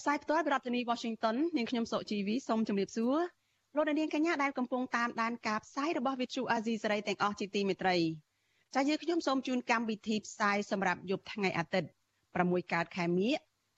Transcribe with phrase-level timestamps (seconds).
[0.00, 3.16] ផ្សាយផ្ទាល់ពីរដ្ឋធានី Washington នាងខ្ញុំសុជីវីសូមជម្រាបសួរ
[3.76, 7.96] លោកអ្នកនាងកញ្ញាដែលកំពុងតាមដានការផ្សាយរបស់ Vithu Azisaray ទាំងអស់ជាទីមេត្រី
[8.74, 11.88] ចា៎យើងខ្ញុំសូមជូនកម្មវិធីផ្សាយសម្រាប់យប់ថ្ងៃអាទិត្យ
[12.30, 13.32] 6កើតខែមិញ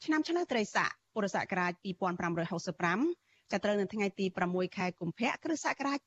[0.05, 1.73] ឆ្នាំឆ្លូវត្រីស័កពុរសករាជ
[2.63, 5.99] 2565ចាប់ត្រូវនៅថ្ងៃទី6ខែកុម្ភៈគ្រិស្តសករាជ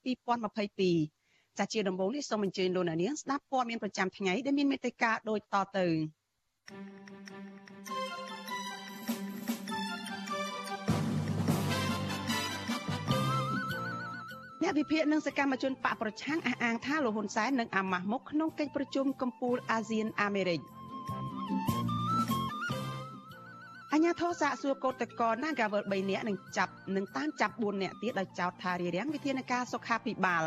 [0.76, 5.88] 2022ចាជាដំបូងនេះសូមអញ្ជើញលោកអ្នកនាងស្ដាប់ព័ត៌មានប្រចាំថ្ងៃដែលមានមេត្តាដូចតទៅ
[14.62, 20.62] អ្នកវិភាគនិងសកម្មជនបកប្រឆាំងអះអាងថាលោកហ៊ុនសែននឹងអាម៉ាស់មុខក្នុងកិច្ចប្រជុំកំពូលអាស៊ានអាមេរិក។
[23.94, 30.44] អញ្ញាធរសាកសួរកោតតក Nagawal 3នាក់នឹងចាប់នឹងតាមចាប់4នាក់ទៀតដោយចោទថារារាំងវិធានការសុខាភិបាល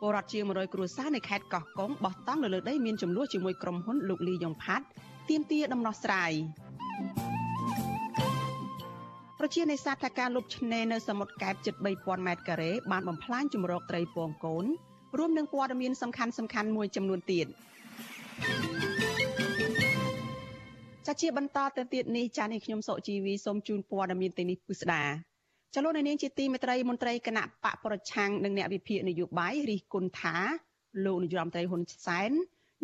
[0.00, 4.86] ពលរដ្ឋជាង100គ្រួសារនៅខេត្តកោះកុងបោះតង់នៅលើដីមានចំនួនជាមួយក្រុមហ៊ុនលោកលីយ៉ុងផាត់
[5.28, 6.32] ទាមទារដំណោះស្រាយ
[9.44, 14.64] ប្រជានេសាទថាការលុបឆ្នេរនៅសមុទ្រកែបជិត3000ម៉ែត្រការ៉េបានបំផ្លាញជំរកត្រីពងកូន
[15.18, 17.46] រួមនឹងព័ត៌មានសំខាន់សំខាន់មួយចំនួនទៀត
[21.06, 25.02] ចាជាបន្តទៅទៀតនេះចានេះខ្ញុំសុជីវីសូមជូនព័ត៌មានទីនេះពិស្ដា
[25.74, 30.36] ចលនានាងជាទីមេត្រីមន្ត្រីគណៈបកប្រឆាំងនិងអ្នកវិភាគនយោបាយរិះគន់ថា
[31.04, 32.32] លោកនាយរដ្ឋមន្ត្រីហ៊ុនសែន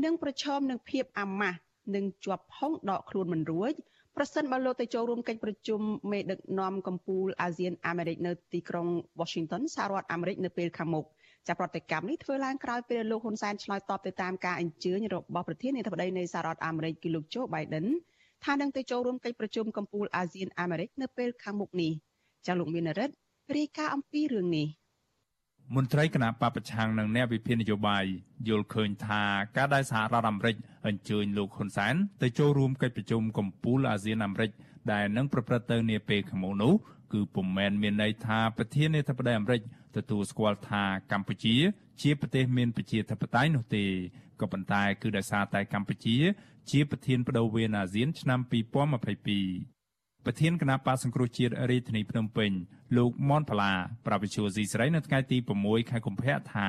[0.04, 1.58] នឹងប្រឈមនឹងភាពអាម៉ាស់
[1.94, 3.74] និងជាប់ផុងដកខ្លួនមិនរួច
[4.20, 5.80] ប្រសិនបើលោកទៅចូលរួមកិច្ចប្រជុំ
[6.12, 8.88] មេដឹកនាំកម្ពុជាអាស៊ានអាមេរិកនៅទីក្រុង
[9.20, 11.04] Washington សហរដ្ឋអាមេរិកនៅពេលខាងមុខ
[11.48, 17.86] ចាប់ប្រតិកម្មនេះធ្វើឡើងក្រោយពេលលោកហ៊ុនសែនឆ្លើយតបទៅតាមការអញ្ជើញរបស់ប្រធានាធិបតីនៃសហរដ្ឋអាមេរិកគឺលោកโจ Biden
[18.44, 21.92] ថានឹងទៅចូលរួមកិច្ចប្រជុំកំពូលអាស៊ានអាមេរិកនៅពេលខាងមុខនេះ
[22.46, 23.14] ចាលោកមានរិទ្ធ
[23.56, 24.66] រាយការណ៍អំពីរឿងនេះ
[25.76, 28.04] មន្ត្រីគណៈបពប្រឆាំងនិងអ្នកវិភាគនយោបាយ
[28.48, 29.22] យល់ឃើញថា
[29.56, 30.56] ការដែលសហរដ្ឋអាមេរិក
[30.86, 34.50] អញ្ជើញលោកហ៊ុនសែនទៅចូលរួមកិច្ចប្រជុំកំពូលអាស៊ានអាមេរិក
[34.92, 36.74] ដែលនឹងប្រព្រឹត្តទៅនាពេលខាងមុខនោះ
[37.12, 39.60] គឺពុំមែនមានន័យថាប្រធានាធិបតីអាមេរិក
[39.96, 41.56] ទទួលស្គាល់ថាកម្ពុជា
[42.02, 43.84] ជាប្រទេសមានប្រជាធិបតេយ្យនោះទេ
[44.40, 46.16] ក៏ប៉ុន្តែគឺដោយសារតែកម្ពុជា
[46.70, 49.77] ជាប្រធានបដូវវេនអាស៊ានឆ្នាំ2022
[50.30, 52.50] ប្រធានគណៈបកសង្គ្រោះជាតិរាជធានីភ្នំពេញ
[52.96, 53.72] លោកមនផល្លា
[54.06, 56.68] ប្រពន្ធស៊ីស្រីនៅថ្ងៃទី6ខែកុម្ភៈថា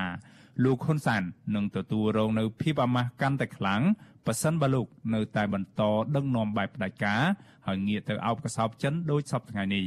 [0.64, 1.24] លោកហ៊ុនសាន
[1.56, 3.82] នឹងទទួលរងនៅភាពអាម៉ាស់កាន់តែខ្លាំង
[4.26, 5.82] ប៉ះសិនបើលោកនៅតែបន្ត
[6.16, 7.22] ដឹកនាំបែបផ្ដាច់ការ
[7.68, 9.86] ហើយងាកទៅអោបកសោបចិនដោយសពថ្ងៃនេះ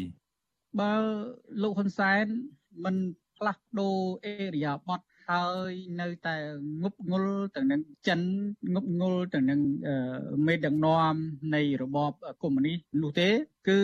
[0.80, 0.92] បើ
[1.62, 2.24] លោកហ៊ុនសែន
[2.84, 2.96] មិន
[3.36, 3.96] ផ្លាស់ប្ដូរ
[4.26, 5.00] អេរិយាបថ
[5.32, 6.36] ហើយនៅតែ
[6.82, 8.20] ងប់ងល់ទៅនឹងចិន
[8.74, 9.60] ងប់ងល់ទៅនឹង
[10.46, 11.14] មេដឹកនាំ
[11.54, 12.12] នៃរបប
[12.42, 13.28] កុម្មុយនីសនោះទេ
[13.68, 13.80] គឺ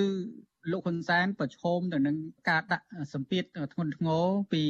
[0.71, 2.17] លោកហ៊ុនសែនប្រឈមទៅនឹង
[2.49, 4.63] ការដាក់សម្ពាធធ្ងន់ធ្ងរពី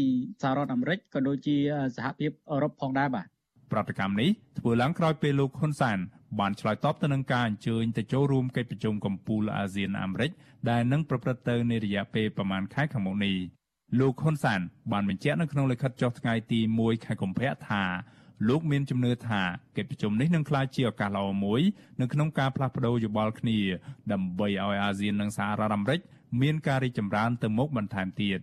[0.42, 1.56] សហរដ្ឋអាមេរិកក៏ដូចជា
[1.96, 3.26] សហភាពអឺរ៉ុបផងដែរបាទ
[3.72, 5.98] ប្រតិកម្មនេះធ្វើឡើងក្រោយពេលលោកហ៊ុនសែន
[6.40, 10.30] បានឆ្លើយតបទៅនឹងការអញ្ជើញទៅចូលរួមកិច្ចប្រជុំកំពូលអាស៊ានអាមេរិក
[10.70, 13.34] ដែលនឹងប្រព្រឹត្តទៅនារយៈពេលប្រមាណខែខាងមុខនេះ
[13.96, 14.60] លោកហ៊ុនសាន
[14.92, 17.82] បានបញ្ជាក់នៅក្នុងលិខិតចុះថ្ងៃទី1ខែកុម្ភៈថា
[18.48, 19.42] លោកមានជំនឿថា
[19.76, 21.62] កិច្ចប្រជុំនេះនឹងក្លាយជាឱកាសល្អមួយ
[22.00, 23.58] នៅក្នុងការផ្លាស់ប្តូរយោបល់គ្នា
[24.12, 26.00] ដើម្បីឲ្យអាស៊ាននិងសហរដ្ឋអាមេរិក
[26.40, 28.38] មានការរីកចម្រើនទៅមុខបន្ថែមទៀត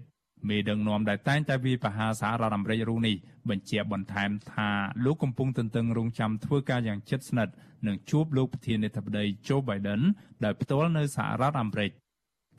[0.49, 3.15] មេដឹកនាំដែលតែងតែវាយប្រហារសហរដ្ឋអាមេរិករូបនេះ
[3.49, 4.69] បញ្ជាក់បន្ថែមថា
[5.05, 7.53] លោកកំពុងទន្ទឹងរង់ចាំធ្វើការយ៉ាងជិតស្និទ្ធ
[7.87, 10.01] នឹងជួបលោកប្រធានាធិបតី Joe Biden
[10.43, 11.91] ដោយផ្ទាល់នៅសហរដ្ឋអាមេរិក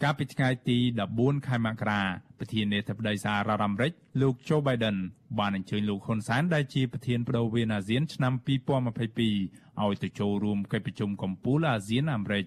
[0.03, 0.79] កាលពីថ្ងៃទី
[1.13, 2.03] 14ខែមករា
[2.39, 4.97] ប្រធានាធិបតីសហរដ្ឋអាមេរិកលោក Joe Biden
[5.39, 12.45] បានអញ្ជើញលោកហ៊ុនសែនដែលជាប្រធានបដូវវេនអាស៊ានឆ្នាំ2022ឲ្យទៅចូលរួមកិច្ចប្រជុំកំពូលអាស៊ានអាមេរិក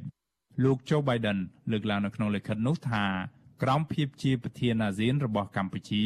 [0.64, 1.38] លោក Joe Biden
[1.72, 3.06] លើកឡើងនៅក្នុងលិខិតនោះថា
[3.64, 6.04] ក្រោមភាពជាប្រធានអាស៊ានរបស់កម្ពុជា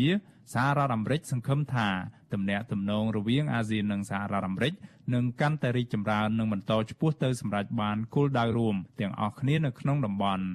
[0.53, 1.87] សហរដ្ឋអាមេរិកសង្ឃឹមថា
[2.33, 4.73] ទំនាក់ទំនងរវាងអាស៊ាននិងសហរដ្ឋអាមេរិក
[5.13, 10.45] នឹងកាន់តែរីកចម្រើននិងបន្តឆ្ពោះទៅសម្រេចបានគោលដៅរួមទាំងអស់គ្នានៅក្នុងតំបន់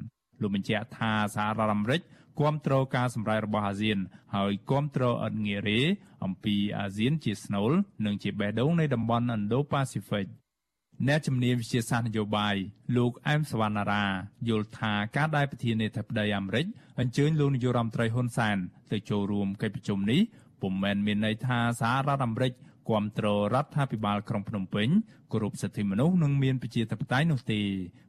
[0.41, 2.01] លោកបញ្ជាក់ថាសហរដ្ឋអាមេរិក
[2.41, 3.99] គាំទ្រការសម្រេចរបស់អាស៊ាន
[4.35, 5.81] ហើយគាំទ្រអត់ងារេ
[6.25, 7.71] អំពីអាស៊ានជាស្នូល
[8.05, 10.27] និងជាបេះដូងនៃតំបន់ Indo-Pacific
[11.07, 12.57] អ្នកជំនាញវិទ្យាសាស្ត្រនយោបាយ
[12.97, 14.05] លោកអែមសវណ្ណារា
[14.49, 16.67] យល់ថាការដែលប្រធានាធិបតីអាមេរិក
[17.01, 18.57] អញ្ជើញលោកនាយរដ្ឋមន្ត្រីហ៊ុនសែន
[18.93, 20.21] ទៅចូលរួមកិច្ចប្រជុំនេះ
[20.63, 22.53] ពុំមែនមានន័យថាសហរដ្ឋអាមេរិក
[22.91, 24.89] គាំទ្ររដ្ឋាភិបាលក្រុងភ្នំពេញ
[25.33, 27.61] គោរពសិទ្ធិមនុស្សនិងមានប្រជាធិបតេយ្យនោះទេ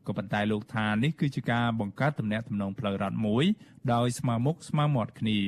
[0.07, 3.45] ក៏ប៉ុន្តែលោកថានេះគឺជាការបង្កើតទំនាក់ទំនងផ្លូវរដ្ឋមួយ
[3.93, 5.39] ដោយស្មើមុខស្មើមាត់គ្នា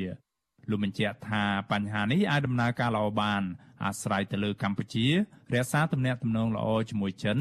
[0.70, 3.44] លោកបញ្ជាក់ថាបញ្ហានេះអាចដំណើរការល្អបាន
[3.84, 5.06] អាស្រ័យទៅលើកម្ពុជា
[5.54, 7.38] រក្សាទំនាក់ទំនងល្អជាមួយចិន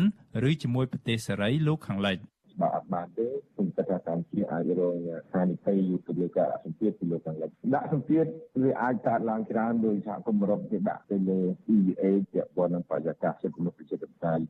[0.49, 2.19] ឬជាមួយប្រទេសសេរីលោកខាងលិច
[2.61, 4.97] បើអត់បានទេខ្ញុំគិតថាកម្ពុជាអាចរង
[5.35, 8.25] ហានិភ័យទៅលើការសម្ពាធពីលើខាងលិចដាក់សម្ពាធ
[8.63, 11.41] វាអាចកើតឡើងច្រើនដោយសហគមន៍អឺរ៉ុបគេដាក់ទៅលើ
[11.75, 14.43] EVA ជាព័ន្ធនឹងបរិយាកាសសិទ្ធិមនុស្សប្រជាធិបតេយ្យ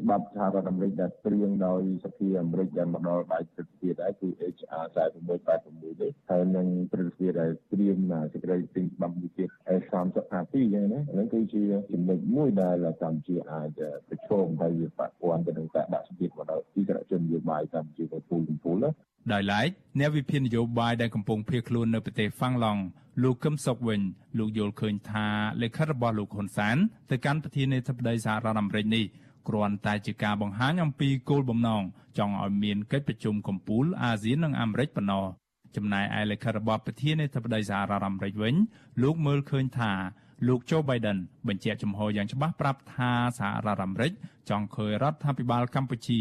[0.00, 4.84] ច្បាប់សហរដ្ឋអាមេរិកដែលព្រៀងដោយសភាអាមេរិកដែលមកដល់ដៃព្រឹទ្ធសភាដែរគឺ HR
[5.36, 7.96] 4686ទេហើយនឹងព្រឹទ្ធសភាដែលព្រៀង
[8.32, 9.48] សេចក្តីទិញច្បាប់មួយទៀត
[9.80, 11.62] S3052 យ៉ាងណាហ្នឹងគឺជា
[11.92, 18.90] ចំណុចមួយដែលកម្ពុជាអាចប្រឈមហើយវាប៉ះពាល់ទៅនឹងការដាក់សម្ពាធមកដល់ទីក្រជនយោបាយកម្ពុជាទៅទូលកំពូលណា
[19.32, 19.68] ដោយឡែក
[19.98, 22.82] អ្នកវិភាគនយោបាយដែលកំពុងភៀសខ្លួននៅប្រទេសហ្វាំងឡង់
[23.22, 24.00] លោកកឹមសុខវិញ
[24.38, 25.26] លោកយល់ឃើញថា
[25.62, 26.76] លិខិតរបស់លោកហ៊ុនសែន
[27.10, 29.04] ទៅកាន់ប្រធានាធិបតីសហរដ្ឋអាមេរិកនេះ
[29.48, 31.82] គ្រាន់តែជាការបង្ហាញអំពីគោលបំណង
[32.18, 35.24] ចង់ឲ្យមានកិច្ចប្រជុំកំពូលអាស៊ាននិងអាមេរិកប៉ុណ្ណោះ
[35.76, 38.54] ចំណែកឯលិខិតរបស់ប្រធានាធិបតីសហរដ្ឋអាមេរិកវិញ
[39.02, 39.92] លោកមើលឃើញថា
[40.48, 44.12] លោកโจ Biden បញ្ជាក់ចំហយ៉ាងច្បាស់ប្រាប់ថាសហរដ្ឋអាមេរិក
[44.50, 46.20] ចង់ឃើញរដ្ឋាភិបាលកម្ពុជា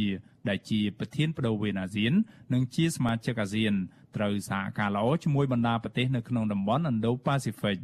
[0.50, 2.14] ដែលជាប្រធានបដូវវេនអាស៊ាន
[2.54, 3.74] និងជាសមាជិកអាស៊ាន
[4.16, 7.78] ត្រូវសហការល្អជាមួយបណ្ដាប្រទេសនៅក្នុងតំបន់ Indo-Pacific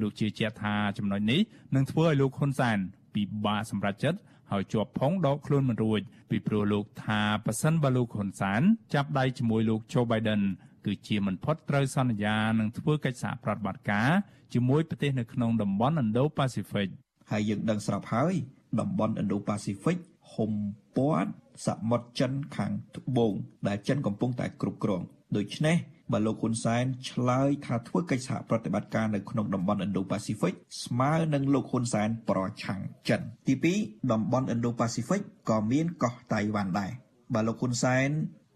[0.00, 1.40] លោកជឿជាក់ថាចំណុចនេះ
[1.74, 2.78] នឹងធ្វើឲ្យលោកហ៊ុនសែន
[3.14, 4.18] ពិបាកសម្រេចចិត្ត
[4.50, 6.00] ហើយជាប់ផងដកខ្លួនមិនរួច
[6.30, 8.62] ពីព្រោះលោកថាប៉ះសិនបើលោកហ៊ុនសែន
[8.94, 10.42] ចាប់ដៃជាមួយលោកโจ Biden
[10.86, 14.10] គឺជាមិនផុតត្រូវសន្យានឹងធ្វើកិច្ចសហប្រតិបត្តិការ
[14.54, 16.88] ជាមួយប្រទេសនៅក្នុងតំបន់ Indo-Pacific
[17.30, 18.34] ហើយយើងដឹងស្រាប់ហើយ
[18.80, 19.98] តំបន់ Indo-Pacific
[20.32, 20.52] ហុំ
[20.96, 21.30] ព័ទ្ធ
[21.66, 23.32] សមុទ្រចិនខាងត្បូង
[23.68, 25.02] ដែលចិនកំពុងតែគ្រប់គ្រង
[25.36, 25.76] ដូច្នេះ
[26.12, 30.54] បើលោកហ៊ុនសែនឆ្លើយថាធ្វើកិច្ចសហប្រតិបត្តិការនៅក្នុងតំបន់ Indo-Pacific
[30.84, 33.54] ស្មើនឹងលោកហ៊ុនសែនប្រឆាំងចិនទី
[33.84, 36.90] 2តំបន់ Indo-Pacific ក៏មានកោះតៃវ៉ាន់ដែរ
[37.34, 38.08] បើលោកហ៊ុនសែន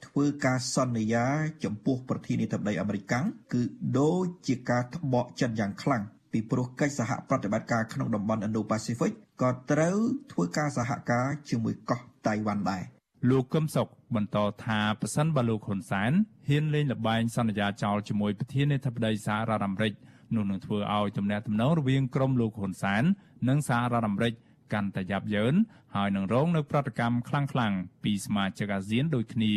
[0.06, 1.26] ធ្វើការសន្យា
[1.64, 3.14] ចំពោះប្រធានាធិបតីអាមេរិក
[3.52, 3.62] គឺ
[3.98, 6.02] ដូចជាការត្បកចិត្តយ៉ាងខ្លាំង
[6.32, 9.12] ពីព្រោះកិច្ចសហប្រតិបត្តិការក្នុងតំបន់ Indo-Pacific
[9.42, 9.96] ក៏ត្រូវ
[10.32, 12.82] ធ្វើការសហការជាមួយកោះតៃវ៉ាន់ដែរ
[13.31, 16.12] លោកកឹមសុខបន្តថាប្រសិនបើលោកហ៊ុនសែន
[16.49, 19.93] ហ៊ានលេងល្បែងសន្យាចោលជាមួយប្រធានាធិបតីសហរដ្ឋអាមេរិក
[20.35, 23.05] នោះនឹងធ្វើឲ្យទំនាក់ទំនងរវាងក្រុមលោកហ៊ុនសែន
[23.49, 24.35] និងសហរដ្ឋអាមេរិក
[24.73, 25.55] កាន់តែយ៉ាប់យ៉ឺន
[25.94, 29.55] ហើយនឹងរងនៅប្រតិកម្មខ្លាំងៗពីសមាជិកអាស៊ានដូចគ្នា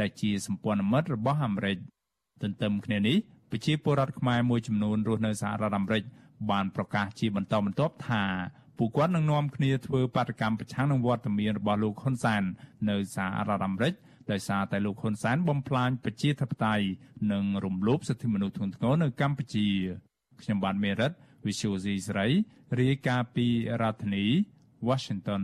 [0.00, 1.76] ដែលជាសម្ព័ន្ធមិត្តរបស់អាមេរិក
[2.42, 3.16] ទន្ទឹមគ្នានេះ
[3.50, 6.04] ប្រជាពលរដ្ឋខ្មែរមួយចំនួនរស់នៅសហរដ្ឋអាមេរិក
[6.50, 8.24] បានប្រកាសជាបន្តបន្ទាប់ថា
[8.82, 12.42] ពួកគាត់នឹងនាំគ្នាធ្វើបាតកម្មប្រឆាំងនឹងវត្តមានរបស់លោកហ៊ុនសែន
[12.90, 13.94] នៅសហរដ្ឋអាមេរិក
[14.32, 16.86] ដោយសារតែលោកហ៊ុនសែនបំផ្លាញប្រជាធិបតេយ្យ
[17.32, 19.66] និងរំលោភសិទ្ធិមនុស្សធ្ងន់ធ្ងរនៅកម្ពុជា
[20.42, 21.12] ខ្ញុំបាទមេរិត
[21.46, 22.26] Visual C ស្រី
[22.80, 23.46] រាយការណ៍ពី
[23.82, 24.26] រដ្ឋធានី
[24.88, 25.42] Washington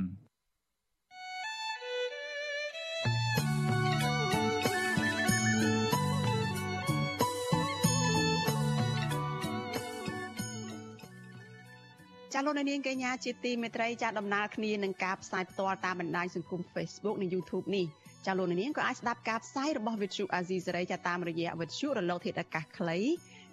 [12.47, 17.87] លោកនាងកញ្ញាជាទីមេត្រីចាដំណើរគ្នានឹងការផ្សាយផ្ទាល់តាមបណ្ដាញសង្គម Facebook និង YouTube នេះ
[18.27, 22.99] ចាលោកនាងក៏អាចស្ដាប់ការផ្សាយរបស់ Vithu Azizi សេរីចាតាមរយៈ Vithu រលកធាតុអាកាសខ្លី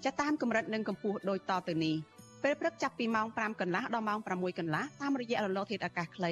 [0.05, 1.95] ចាតាមកម្រិតនិងកម្ពស់ដូចតទៅនេះ
[2.43, 6.31] ពេលព្រឹកចាប់ពីម៉ោង5កន្លះដល់ម៉ោង6កន្លះតាមរយៈរលកធាតុអាកាសខ្លី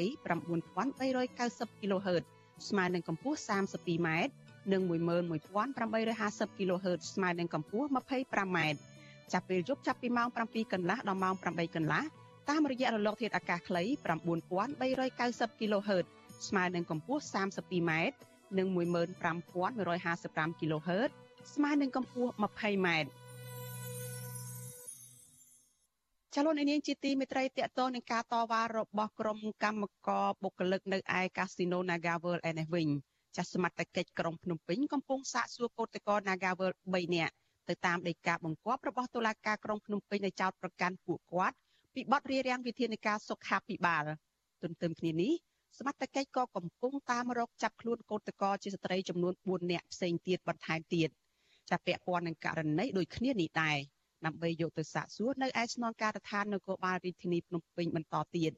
[0.71, 2.23] 9390 kHz
[2.69, 4.09] ស្មើនឹងកម្ពស់ 32m
[4.71, 8.57] និង11850 kHz ស្មើនឹងកម្ពស់ 25m
[9.33, 12.03] ចាប់ពេលយប់ចាប់ពីម៉ោង7កន្លះដល់ម៉ោង8កន្លះ
[12.51, 13.83] តាមរយៈរលកធាតុអាកាសខ្លី
[14.51, 16.05] 9390 kHz
[16.47, 17.91] ស្មើនឹងកម្ពស់ 32m
[18.57, 21.11] និង15155 kHz
[21.53, 22.87] ស្មើនឹងកម្ពស់ 20m
[26.35, 32.87] ចលនានាងជាទីមេត្រីតកតនឹងការតវ៉ារបស់ក្រុមកម្មករបុគ្គលិកនៅឯកាស៊ីណូ Naga World ឯនេះវិញ
[33.35, 37.33] ចាស់សមត្ថកិច្ចក្រុងភ្នំពេញកំពុងសាកសួរកោតក្រ Naga World 3នាក់
[37.69, 41.57] ទៅតាមដីកាបង្គាប់របស់តុលាការក្រុងភ្នំពេញឲ្យចោទប្រកាន់ពួកគាត់
[41.95, 44.03] ពីបទរារាំងវិធានការសុខាភិបាល
[44.63, 45.33] ទន្ទឹមគ្នានេះ
[45.77, 51.09] សមត្ថកិច្ចក៏កំពុងតាមរកចាប់ខ្លួនកោតក្រជាស្ត្រីចំនួន4នាក់ផ្សេងទៀតបន្ថែមទៀត
[51.69, 53.77] ចាប់ពាក់ព័ន្ធនឹងករណីដូចគ្នានេះដែរ
[54.25, 58.51] ដើម្បីយកទៅសាកសួរនៅឯស្នងការដ្ឋាននគរបាលរាជធានីភ្នំពេញបន្តទៀត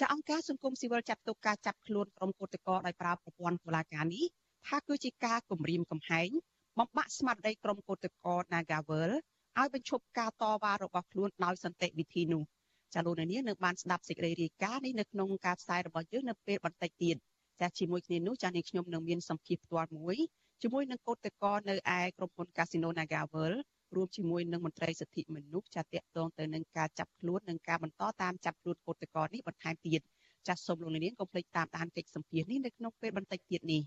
[0.00, 4.24] ចាអង្គការសង្គមស៊ីវិលចាត់ទុកការចាប់ខ្លួនក្រុមកោតក្រដោយប្រើប្រព័ន្ធតុលាការនេះ
[4.68, 6.30] ថាគឺជាការគំរាមកំហែង
[6.78, 9.10] បំបាក់ស្មារតីក្រុមកោតក្រ Nagavel
[9.58, 12.42] ឲ្យបញ្ឈប់ការតវ៉ារបស់ខ្លួនដោយសន្តិវិធីនោះ
[12.94, 17.16] ចាលោកនាងនឹងបានស្ដាប់សេចក្តីរាយការណ៍នេះនៅក្នុងការផ្សាយរបស់យើងនៅពេលបន្តិចទៀត
[17.60, 20.16] ចាជាមួយគ្នានោះចានាងខ្ញុំនឹងមានសម្ភារផ្ទាល់មួយ
[20.62, 23.52] ជាមួយនឹងកោតក្រនៅឯក្រុមហ៊ុន Casino Nagavel
[23.94, 30.00] រួមជាមួយនឹងមន្ត្រីសិទ្ធិមនុស្សចាត់តាក់ទងទៅនឹងការចាប់ខ្លួននិងការបន្តតាមចាប់ខ្លួនកូតកោនេះបន្ថែមទៀត
[30.48, 33.82] ចាសសូមលោកនាងកុំភ្លេចតាមដានកិច្ចសម្ភារនេះនៅក្នុងពេលបន្តិចទៀតនេះ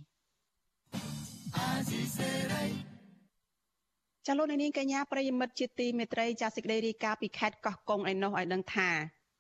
[4.28, 8.90] ចាលោកនាងកញ្ញាប្រិយមិត្តជាទីមេត្រីចាសសេចក្តីរាយការណ៍ពីខេត្តកោះកុងឯណោះឲ្យដឹងថា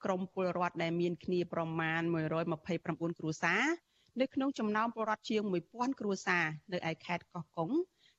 [0.05, 2.01] ក្រមពលរដ្ឋដែលមានគ្នាប្រមាណ
[2.59, 3.63] 129គ្រួសារ
[4.21, 7.69] នៅក្នុងចំណោមពលរដ្ឋជាង1000គ្រួសារនៅឯខេត្តកោះកុង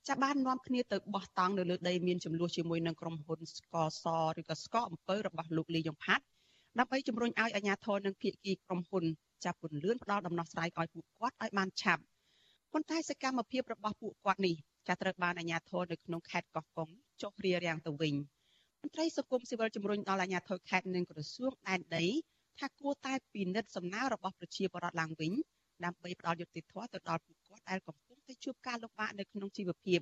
[0.07, 4.05] ចាប់បាននាំគ្នាទៅបោះតង់នៅលើដីមានចំនួនជាមួយនឹងក្រុមហ៊ុនស្កស
[4.39, 6.23] ឬក៏ស្កអំពើរបស់លោកលីយ៉ុងផាត់
[6.79, 9.03] ដើម្បីជំរុញឲ្យអាជ្ញាធរនិងភាគីក្រុមហ៊ុន
[9.45, 12.03] ចាប់ពន្លឿនផ្ដល់ដំណោះស្រាយឲ្យពួកគាត់ឲ្យបានឆាប់
[12.71, 14.55] ប៉ុន្តែសកម្មភាពរបស់ពួកគាត់នេះ
[14.87, 16.89] ចាត្រូវបានអាជ្ញាធរនៅក្នុងខេត្តកោះកុង
[17.21, 18.15] ចុះរារាំងទៅវិញ
[18.81, 22.05] មន្ត្រីសង្គមស៊ីវិលជំរុញដល់អាជ្ញាធរខេត្តនិងក្រសួងដែនដី
[22.59, 25.31] ថាគួរតែពិនិត្យសំណើរបស់ប្រជាពលរដ្ឋឡើងវិញ
[25.85, 29.99] ដើម្បីផ្ដល់យុត្តិធម៌ទៅដល់ពួកគាត់ដែលកំពុងតែជួបការលំបាកនៅក្នុងជីវភាព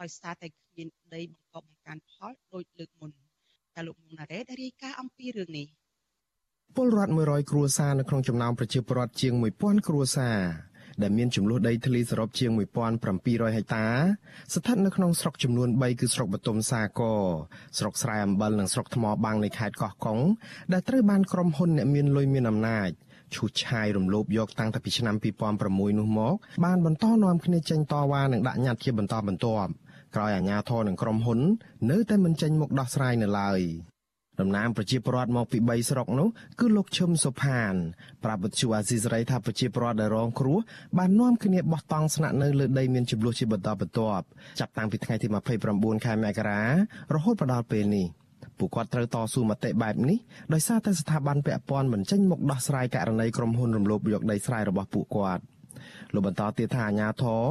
[0.00, 3.10] ដោយសារតែគ្មានដីបង្កប់បង្កើនផលដោយលើកមុន
[3.74, 5.66] តែលោកមុងណារ៉េได้រាយការណ៍អំពីរឿងនេះ
[6.76, 10.38] ពលរដ្ឋ100គ្រួសារនៅក្នុងចំណោមប្រជាពលរដ្ឋជាង1000គ្រួសារ
[11.02, 12.50] ដែលមានចំនួនដីធ្លីសរុបជាង
[13.04, 13.86] 1700ហិកតា
[14.54, 17.22] ស្ថិតនៅក្នុងស្រុកចំនួន3គឺស្រុកបទុមសាគរ
[17.78, 20.18] ស្រុកស្រែអំបិលនិងស្រុកថ្មបាំងនៃខេត្តកោះកុង
[20.72, 22.90] ដែលត្រូវបានក្រុមហ៊ុនអ្នកមានលុយមានអំណាច
[23.34, 25.16] ឈូសឆាយរំលោភយកតាំងពីឆ្នាំ
[25.56, 26.34] 2006នោះមក
[26.64, 29.70] បានបន្តនាំគ្នាចេញតវ៉ានិងដាក់ញត្តិជាបន្តបន្ទាប់
[30.14, 31.40] ក្រោយអាជ្ញាធរនិងក្រុមហ៊ុន
[31.90, 33.60] នៅតែមិនចេញមុខដោះស្រាយនៅឡើយ
[34.40, 36.28] តំណាងប្រជាពលរដ្ឋមកពី3ស្រុកនោះ
[36.60, 37.74] គឺលោកឈឹមសុផាន
[38.24, 40.58] ប្រាប់វិទ្យុអាស៊ីសេរីថាប្រជាពលរដ្ឋដែលរងគ្រោះ
[40.98, 44.24] បាននាំគ្នាបោះតង់ស្នាក់នៅលើដីមានចំនួនជាបន្តបន្ទាប់
[44.60, 45.26] ចាប់តាំងពីថ្ងៃទី
[45.66, 46.62] 29ខែមករា
[47.14, 48.06] រហូតមកដល់ពេលនេះ
[48.58, 50.18] ពួកគាត់ត្រូវតស៊ូមតិបែបនេះ
[50.52, 55.42] ដោយសារតែស្ថាប័នពាក់ព័ន្ធមិនចេញមុខដោះស្រាយករណីក្រុមហ៊ុនរំលោភយកដីស្រែរបស់ពួកគាត់។
[56.16, 57.42] លោកបន្តទៀតថាអាញាធរ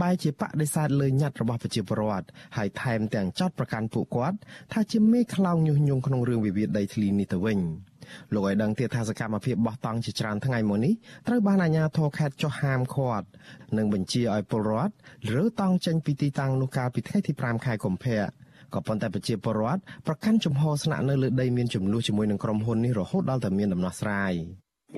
[0.00, 2.26] បែរជាបដិសេធលើញត្តិរបស់ប្រជាពលរដ្ឋ
[2.56, 4.36] ហើយថែមទាំងចោទប្រកាន់ពួកគាត់
[4.72, 7.60] ថាជាមេខ្លោងញុះញង់ក្នុងរឿងវិវាទដីធ្លីនេះទៅវិញ
[8.34, 10.94] លោកឲ្យដឹងទៀតថាសកម្មភាពបោះតង់ជាច្រើនថ្ងៃមកនេះ
[11.28, 13.26] ត្រូវបានអាជ្ញាធរខេត្តចុះហាមឃាត់
[13.76, 14.92] និងបញ្ជាឲ្យពលរដ្ឋ
[15.34, 18.20] រើតង់ចេញពីទីតាំងនោះកាលពីថ្ងៃទី5ខែកុម្ភៈ
[18.74, 24.34] ក៏ប៉ុន្តែប្រជាពលរដ្ឋប្រកាន់ជំហរស្នាក់នៅលើដីមានចំនួនជាមួយនឹងក្រុមហ៊ុននេះរហូតដល់តែមានដំណោះស្រាយ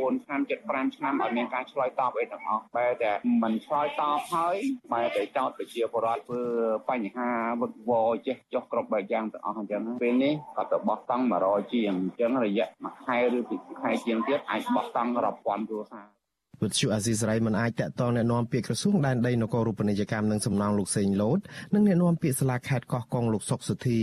[0.04, 3.12] 4ឆ្នាំ75ឆ្នាំឲ្យមានការឆ្លើយតបអីទាំងអស់បែរតែ
[3.42, 4.56] មិនឆ្លើយតបហើយ
[4.92, 6.42] បែរតែចោតប្រជាពលរដ្ឋធ្វើ
[6.90, 7.28] បញ្ហា
[7.60, 16.16] វឹកវរចេះចុះគ្រប់បែបយ៉ាងទាំងអស់អញ្ចឹងពេលនេះគាត់ទៅបោះតង់100ជាងអញ្ចឹងរយៈមួយខែឬពីរខែជាងទៀតអាចបោះតង់រាប់ពាន់គ្រួសារ
[16.62, 21.38] វិទ្យុអាស៊ីសេរីមិនអាចតាក់ទងណែនាំពាក្យក្រសួងដែនដីនគរូបនីយកម្មនិងសំណង់លោកសេងលូត
[21.74, 24.02] និងណែនាំពាក្យសាលាខេត្តកោះកុងលោកសុកសុធី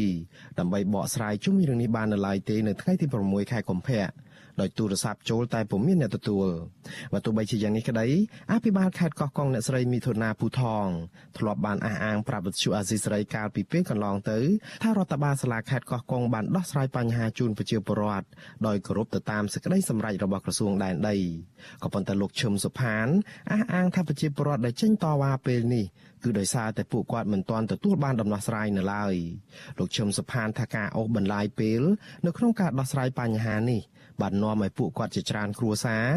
[0.60, 4.04] ដើម្បីបកស្រាយជុំវិញរឿងនេះបាននៅឡើយទេនៅថ្ងៃទី6ខែកុម្ភៈ
[4.62, 6.48] ដោយទូរស័ព្ទចូលតែពុំមានអ្នកទទួល
[7.14, 8.08] បើទោះបីជាយ៉ាងនេះក្តី
[8.52, 10.88] អភិបាលខេត្តកោះកុងអ្នកស្រីមីធុនាពូថង
[11.38, 14.40] ធ្លាប់បានអះអាងប្រាប់វិទ្យុអាស៊ីសេរីកាលពីពេលកន្លងទៅ
[14.84, 18.28] ថារដ្ឋបាលសាលាខេត្តកោះកុងបានដោះស្រាយបញ្ហាជូនប្រជាពលរដ្ឋ
[18.68, 21.18] ដោយគោរពទៅតាមសេចក្តីសម្រេចរបស់ក្រសួងដែនដី
[21.84, 23.08] ក៏ប៉ុន្តែលោកឈឹមសុផាន
[23.52, 25.86] អះអាងថាប្រជាពលរដ្ឋដែលចេញតវ៉ាពេលនេះ
[26.24, 29.16] គឺដោយសារតែពួកគាត់មិនទាន់ទទួលបានដំណោះស្រាយនៅឡើយ
[29.78, 31.82] លោកឈឹមសុផានថាការអូសបន្លាយពេល
[32.26, 33.82] នៅក្នុងការដោះស្រាយបញ្ហានេះ
[34.22, 36.08] បាននាំឲ្យពួកគាត់ជាច្រើនគ្រួសារ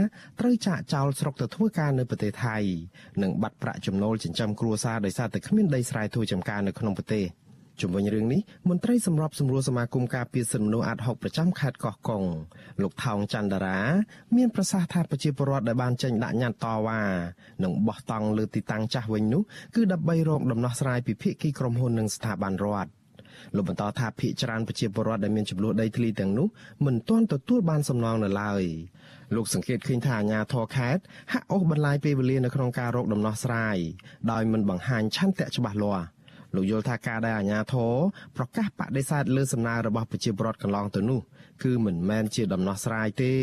[0.40, 2.56] ត្រូវចាកចោលស្រុកទៅធ្វើការនៅប្រទេសថៃ
[3.22, 7.26] និងបាត់ប្រាក់ចំណូលចិញ្ចឹមគ្រួសារដោយសារតែគ្មានដីស្រែធ្វើចម្ការនៅក្នុងប្រទេស
[7.80, 12.24] ជំវិញរឿងនេះមន្ត្រីសម្របសម្រួលសមាគមការពារសិទ្ធិមនុស្សអាត់ហុកប្រចាំខេត្តកោះកុង
[12.82, 13.78] លោកថោងច័ន្ទរា
[14.36, 17.00] មានប្រសាសន៍ថាប្រជាពលរដ្ឋដែលបានចេញដាក់ញត្តិតវ៉ា
[17.62, 19.42] និងបោះតង់លើទីតាំងចាស់វិញនោះ
[19.74, 22.90] គឺដើម្បីរកដំណោះស្រាយពីភាគីក្រុមហ៊ុននិងស្ថាប័នរដ្ឋ
[23.54, 26.46] លោកបន្តថាភាគច្រើនប្រជាពលរដ្ឋដែលមានចំនួនដីធ្លីទាំងនោះ
[26.86, 28.62] មិនទាន់ទទួលបានសំណងនៅឡើយ
[29.34, 33.76] លោកសង្កេតឃើញថាអាជ្ញាធរខេត្តហាក់អូសបន្លាយពេលវេលានៅក្នុងការរកដំណោះស្រាយ
[34.32, 36.06] ដោយមិនបង្ហាញឆន្ទៈច្បាស់លាស់
[36.54, 37.94] លោកយល់ថាការដែលអាជ្ញាធរ
[38.36, 41.20] ប្រកាសបដិសេធលើសំណើរបស់ប្រជាពលរដ្ឋកន្លងទៅនោះ
[41.64, 43.34] គឺមិនមែនជាដំណោះស្រាយទេ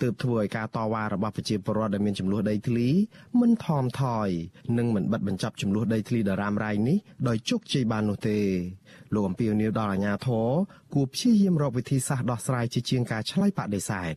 [0.00, 2.88] ទើបធ្វើឲ្យការតវ៉ារបស់ប្រជាពលរដ្ឋដែលមានចំនួនដីធ្លី
[3.40, 4.28] មិនថមថយ
[4.78, 8.38] និងមិនបិទបញ្ចប់ចំនួនដីធ្លីដរ៉ាមរ៉ៃនេះដោយជោគជ័យបាននោះទេ
[9.14, 10.48] លោកអំពីលនីវដល់អាជ្ញាធរ
[10.94, 14.14] គួរព្យាយាមរកវិធីសាស្ត្រដោះស្រាយជាជាងការឆ្លើយបដិសេធ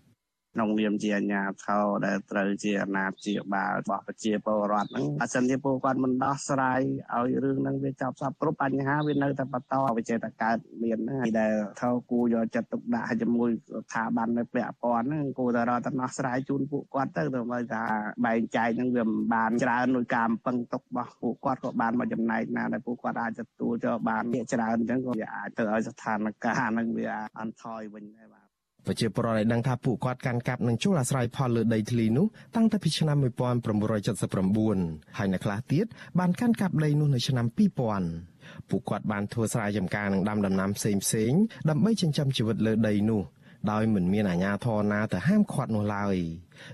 [0.54, 6.80] ក្នុងនាមជាអាជ្ញាធរដែលត្រូវជាអាណាព្យាបាលរបស់ប្រជាពលរដ្ឋហ្នឹងបើសិនជាពលគាត់មិនដោះស្រាយ
[7.14, 13.50] ឲ្យរឿងហ្នឹងវាចប់សពគ្រប់បញ្ហាវានៅតែបន្តវិចេតកើតមានហ្នឹងដែលថោគូយកចិត្តទុកដាក់ជាមួយ
[13.84, 17.84] ស្ថាប័ននៅពាក់ព័ន្ធហ្នឹងគួរតែរកដំណោះស្រាយជូនពួកគាត់ទៅដើម្បីថា
[18.26, 28.43] បែងចែកហ្នឹងវាមិនបានច្រើនដោយការពឹងទុករបស់ពួកគាត់ក៏បានមកចំណែកណាដែលពួកគាត់អាចទទួលយកបានច្រើនអញ្ចឹងក៏វាអាចធ្វើឲ្យស្ថានភាពហ្នឹងវាអន់ថយវិញដែរបាទ
[28.86, 32.26] ប្រជាពលរដ្ឋឲ្យដឹងថាពួកគាត់កាន់កាប់និងចូលអាស្រ័យផលលើដីធ្លីនោះ
[32.56, 35.86] តាំងតែពីឆ្នាំ1979ហើយនៅខ្លះទៀត
[36.20, 37.46] បានកាន់កាប់ដីនោះនៅឆ្នាំ
[38.08, 41.32] 2000ពួកគាត់បានធ្វើស្រែចម្ការនិងដាំដំណាំផ្សេងផ្សេង
[41.70, 43.22] ដើម្បីចិញ្ចឹមជីវិតលើដីនោះ
[43.72, 46.16] ដោយមិនមានអាជ្ញាធរណាទៅហាមឃាត់នោះឡើយ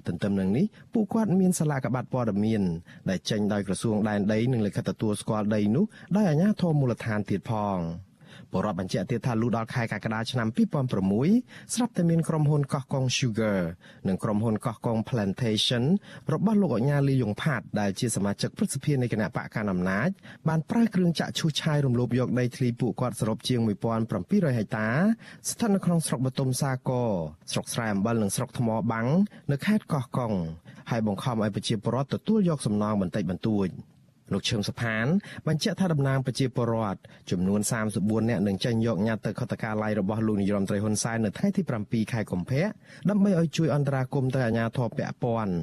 [0.07, 2.61] ទន្ទឹមនឹងនេះពួកគាត់មានសាលាកបាត់ព័ត៌មាន
[3.09, 5.85] ដែលចេញដោយក្រសួងដែនដីនិងលិខិតទទួលស្គាល់ដីនោះ
[6.15, 7.79] ដោយអាជ្ញាធរមូលដ្ឋានទៀតផង។
[8.53, 10.47] បរដ្ឋបញ្ជាក់ទៀតថាលុះដល់ខែកក្កដាឆ្នាំ
[11.09, 13.59] 2006ស្រាប់តែមានក្រុមហ៊ុនកោះកុង Sugar
[14.07, 15.83] និងក្រុមហ៊ុនកោះកុង Plantation
[16.33, 20.09] របស់លោកអញ្ញាលីយ៉ុងផាតដែលជាសមាជិកព្រឹទ្ធសភានៃគណៈបកកណ្ដាលអំណាច
[20.47, 23.59] បានប្រើគ្រឿងចាក់ឈូសឆាយរំលោភយកដីធ្លីពួកគាត់សរុបជាង
[24.07, 24.87] 1700ហិកតា
[25.49, 27.09] ស្ថិតនៅក្នុងស្រុកបតុមសាគរ
[27.51, 29.07] ស្រុកស្រែអំបិលនិងស្រុកថ្មបាំង
[29.51, 30.33] នៅខេត្តកោះកុង
[30.89, 33.69] ហើយបង្ខំឲ្យប្រជាពលរដ្ឋទទួលយកសំណងបន្តិចបន្តួច
[34.33, 35.05] លោកឈឹមសុផាន
[35.47, 36.99] បញ្ជាក់ថាតំណាងប្រជាពលរដ្ឋ
[37.31, 37.59] ចំនួន
[37.95, 42.63] 34នាក់នឹងចេញយកញត្តិទៅខុទ្ទកាល័យរបស់លោកនាយរដ្ឋមន្ត្រីហ៊ុនសែននៅថ្ងៃទី7ខែកុម្ភៈ
[43.09, 45.53] ដើម្បីឲ្យជួយអន្តរាគមន៍ទៅអាជ្ញាធរពាក់ព័ន្ធ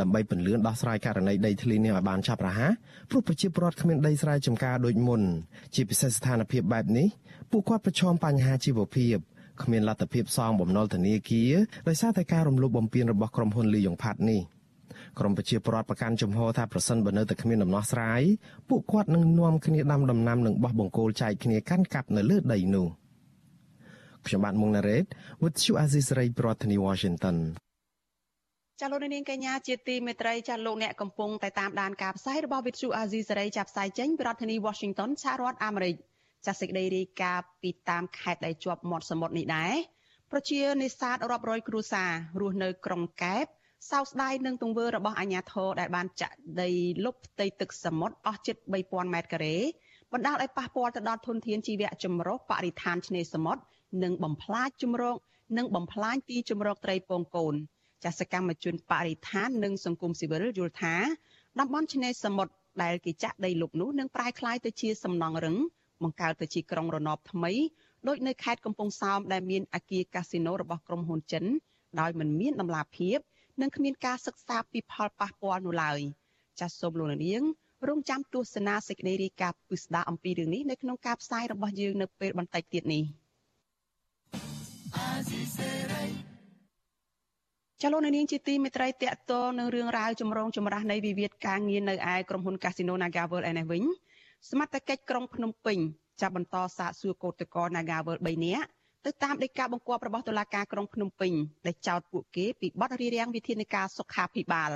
[0.00, 2.72] ដើម្បីពន្លឿនដោះស្រាយករណីដីធ្លីនេះឲ្យបានឆាប់រហ័ស
[3.10, 5.22] ព្រោះប្រជាពលរដ្ឋគ្មានដីស្រែចម្ការដូចមុន
[5.74, 7.06] ជាពិសេសស្ថានភាពបែបនេះ
[7.50, 9.16] ពួកគាត់ប្រឈមបញ្ហាជីវភាព
[9.62, 11.52] គ្មានលទ្ធភាពសងបំណុលធនាគារ
[11.88, 14.42] ដោយសារតែការរំលោភបំពានរបស់ក្រុមហ៊ុនលីយ៉ុងផាត់នេះ។
[15.18, 18.22] ក្រមប្រជាពលរដ្ឋប្រកាន់ជំហរថាប្រសិនបើនៅតែគ្មានដំណោះស្រាយ
[18.68, 22.86] ពួកគាត់នឹងនាំគ្នាដាំដំណាំនិងបោះបង្គោលចែកគ្នាកាន់កាប់នៅលើដីនោះ
[24.26, 25.04] ខ្ញុំបាទមុងណារ៉េត
[25.42, 27.36] With you Aziz Ray ប្រធានាទី Washington
[28.80, 35.94] ចាលោកនាងកញ្ញាជាទីមេត្រីចាលោកអ្នកកំពុងតែតាមដានការផ្សាយរបស់ With you Aziz Ray ចាប់ផ្សាយចេញពីរដ្ឋធានី Washington សហរដ្ឋអាមេរិក
[36.46, 39.74] ចាសេចក្តីរាយការណ៍ពីតាមខេត្តដែលជាប់មាត់សមុទ្រនេះដែរ
[40.32, 43.46] ប្រជានេសាទរាប់រយគ្រួសាររស់នៅក្រុងកែប
[43.90, 46.70] សោកស្ដាយនឹងទង្វើរបស់អាជ្ញាធរដែលបានចាក់ដី
[47.04, 49.56] លុបផ្ទៃទឹកសមុទ្រអស់ជិត3000ម៉ែត្រការ៉េ
[50.12, 53.62] បណ្ដាលឲ្យប៉ះពាល់ទៅដល់ធនធានជីវៈចម្រុះបរិស្ថានឆ្នេរសមុទ្រ
[54.02, 55.16] និងបំផ្លាញជំរក
[55.58, 57.54] និងបំផ្លាញទីជំរកត្រីពងកូន
[58.04, 60.94] ចាសកម្មជនបរិស្ថាននិងសង្គមស៊ីវិលយល់ថា
[61.58, 62.52] តំបន់ឆ្នេរសមុទ្រ
[62.82, 65.56] ដែលគេចាក់ដីលុបនោះនឹងប្រែក្លាយទៅជាសំណង់រឹង
[66.02, 67.52] បង្កើតទៅជាក្រុងរណបថ្មី
[68.08, 71.44] ដូចនៅខេត្តកំពង់សោមដែលមានអគារកាស៊ីណូរបស់ក្រុមហ៊ុនចិន
[72.00, 73.18] ដោយមិនមានដំណាភៀប
[73.60, 76.00] និងគ្មានការសិក្សាពីផលប៉ះពាល់នោះឡើយ
[76.60, 77.42] ចាសសូមលោកនាង
[77.88, 83.04] រងចាំទស្សនាសេចក្តីរាយការណ៍ពិស្ដារអំពីរឿងនេះនៅក្នុងការផ្សាយរបស់យើងនៅពេលបន្តិចទៀតនេះ
[87.82, 93.82] ចលនានាងជាទីមេត្រីតកតនឹងរឿងរ៉ាវចម្រូងចម្រាសនៃវិវាទការងារនៅឯក្រុមហ៊ុន Casino NagaWorld ឯនេះវិញ
[94.50, 95.78] សមត្ថកិច្ចក្រុងភ្នំពេញ
[96.20, 98.68] ចាប់បន្តសាកសួរកោតក្រ NagaWorld 3នាក់
[99.06, 101.32] ទៅតាមដីកាបង្គាប់របស់តុលាការក្រុងភ្នំពេញ
[101.66, 104.70] ដែលចោទពួកគេពីបទរារាំងវិធានការសុខាភិបាល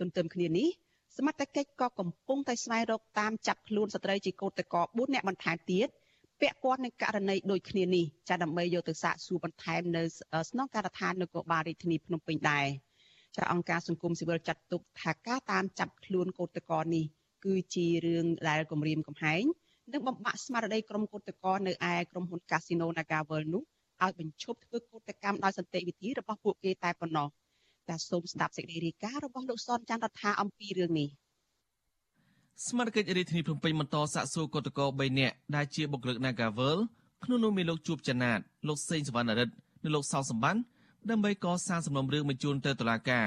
[0.00, 0.68] ទន្ទឹមគ្នានេះ
[1.16, 5.88] សមត្ថកិច្ចក៏កំពុងតែស្វែងរកតាមចាប់ខ្លួនស្ត្រីជាកោតក្រ4នាក់បន្ថែមទៀត
[6.40, 10.02] ពាក់ព័ន្ធនឹងករណីដូចគ្នានេះចាដើម្បីយកទៅសាកសួរបន្ថែមនៅ
[10.50, 12.66] ស្នងការដ្ឋាននគរបាលរាជធានីភ្នំពេញដែរ
[13.36, 17.04] ចាអង្គការសង្គមស៊ីវិលចាត់ទុកថាការតាមចាប់ខ្លួនកោតក្រនេះ
[17.44, 19.44] គឺជារឿងដែលគម្រាមកំហែង
[19.92, 23.62] និងបំបាក់ស្មារតីក្រុមកោតក្រនៅឯក្រុមហ៊ុន Casino NagaWorld នោះ
[24.02, 27.28] ឲ្យបញ្ឈប់ធ្វើកោតកម្មដោយសន្តិវិធីរបស់ពួកគេតែប៉ុណ្ណោះ
[27.88, 31.08] តែសូមស្ដាប់សេចក្តីរាយការណ៍របស់លោកសនច័ន្ទរដ្ឋាអំពីរឿងនេះ
[32.68, 36.82] ស្មារតីរាជធានីភ្នំពេញបន្តសាកសួរកោតក្រ3នាក់ដែលជាបុគ្គលិក NagaWorld
[37.24, 40.56] ក្នុងនោះមានលោកជួបចនាតលោកសេងសវណ្ណរិទ្ធនិងលោកសោសម្បាន
[41.10, 43.26] ដើម្បីកសាងសំណុំរឿងបញ្ជូនទៅតុលាការ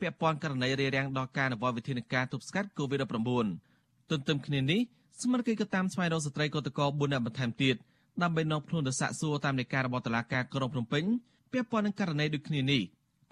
[0.00, 4.80] ពាក់ព័ន្ធករណីរារាំងដល់ការអនុវត្តវិធានការទប់ស្កាត់ COVID-19 ទន្ទឹមគ្នានេះ
[5.22, 7.76] ស្មារតីក៏តាមស្វែងរកស្ត្រីកតក4នាក់បន្ថែមទៀត
[8.22, 11.04] ដើម្បីនាំខ្លួនទៅសាកសួរតាមនីការរបស់តុលាការក្រុងភ្នំពេញ
[11.52, 12.82] ពាក់ព័ន្ធនឹងករណីដូចគ្នានេះ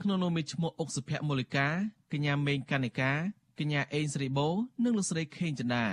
[0.03, 1.66] ក្នុងនោះមានឈ្មោះអុកសុភ័ក្រមូលិកា
[2.12, 3.12] កញ្ញាមេងកនិកា
[3.59, 4.49] កញ្ញាអេងស្រីបូ
[4.85, 5.87] និងលោកស្រីខេងចន្ទា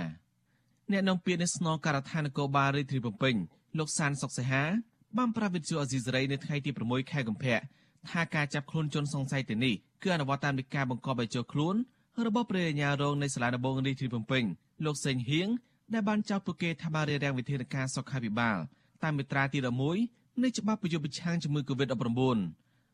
[0.90, 3.34] អ្នកនាំពាក្យនៃស្នងការដ្ឋាននគរបាលរាជធានីភ្នំពេញ
[3.78, 4.62] លោកសានសុកសេហា
[5.16, 7.58] បានប្រាវិទ្យាអេស៊ីសរ៉ៃនៅថ្ងៃទី6ខែកុម្ភៈ
[8.10, 11.74] ថាការចាប់ខ្លួនជនសង្ស័យទៅនេះគឺអនុវត្តតាមនីការបង្កប់ឲ្យចូលខ្លួន
[12.26, 14.44] របស់ព្រះអាជ្ញារងនៃសាលាដំបងរាជធានីភ្នំពេញ
[14.84, 15.48] លោកសេងហៀង
[15.94, 18.56] ដែលបានចោទពួកគេថាបានរារាំងវិធានការសុខាភិបាល
[19.02, 19.58] តាមមាត្រាទី
[20.00, 22.38] 11នៃច្បាប់ប្រយុទ្ធប្រឆាំងជំងឺ Covid-19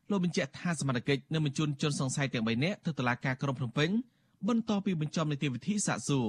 [0.09, 3.89] លោកបញ្ជាក់ថាសមត្ថកិច្ចនឹងបញ្ជូនជនសង្ស័យទាំង3នាក់ទៅតុលាការក្រុងភ្នំពេញ
[4.49, 6.27] បន្តពីបញ្ចំនីតិវិធីសាកសួរ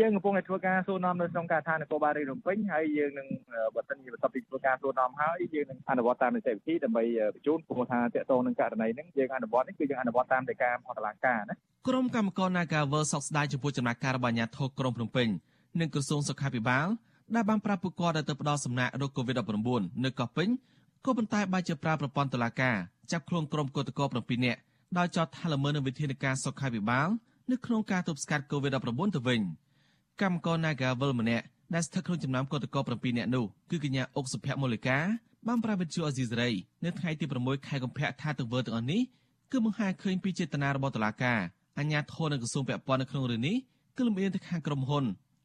[0.00, 3.26] យើងកំពុងតែធ្វើការសួរនាំនៅក្នុងការដ្ឋាននគរបាលរាជភ្នំពេញហើយយើងនឹង
[3.74, 7.04] បើសិនជាបន្ទាប់ពីធ្វើការសួរនាំហើយយើងនឹងអនុវត្តតាមនីតិវិធីដើម្បី
[7.34, 11.54] បញ្ជូនព្រោះថាតកតងនឹងករណីហ្នឹងយើងអនុវត្តនេះគឺយើងអនុវត្តតាមដីការបស់តុលាការណា
[11.88, 15.28] ក្រុមកម្មការ Nagavel សោកស្ដាយចំពោះចំណាក់ការរបស់អាជ្ញាធរក្រុងភ្នំពេញ
[15.78, 16.86] និងក្រសួងសុខាភិបាល
[17.34, 20.48] ដែលបានប្រាប់ពួកគាត់ទៅផ្ដល់សំណាក់រោគ COVID-19 នៅកោះពេញ
[21.04, 22.76] ក៏ប៉ុន្តែបែរជាប្រើប្រព័ន្ធតុលាការ
[23.12, 24.60] ចាប់ខ្លួនក្រុមកោតក្រ7នាក់
[24.98, 27.08] ដោយចោទថាល្មើសនឹងវិធានការសុខាភិបាល
[27.50, 28.76] នៅក្នុងការទប់ស្កាត់ COVID-19
[29.14, 29.40] ទៅវិញ
[30.20, 34.98] កម្មករ Nagavel ម្នាក់ដែលស្ថិតក្នុងចំណោមកោតក្រ7នាក់នោះគឺកញ្ញាអុកសុភ័ក្រមូលិកា
[35.48, 36.50] បានប្រាវិទ្យាអេស៊ីសរ៉ៃ
[36.84, 39.02] នៅថ្ងៃទី6ខែកុម្ភៈថាទង្វើទាំងអស់នេះ
[39.50, 41.40] គឺបង្ហាញឃើញពីចេតនារបស់តុលាការ
[41.78, 43.56] អាជ្ញាធរនិងក្រសួងពាក់ព័ន្ធនៅក្នុងរឿងនេះ
[43.96, 45.04] គឺលំអៀងទៅខាងក្រុមហ៊ុន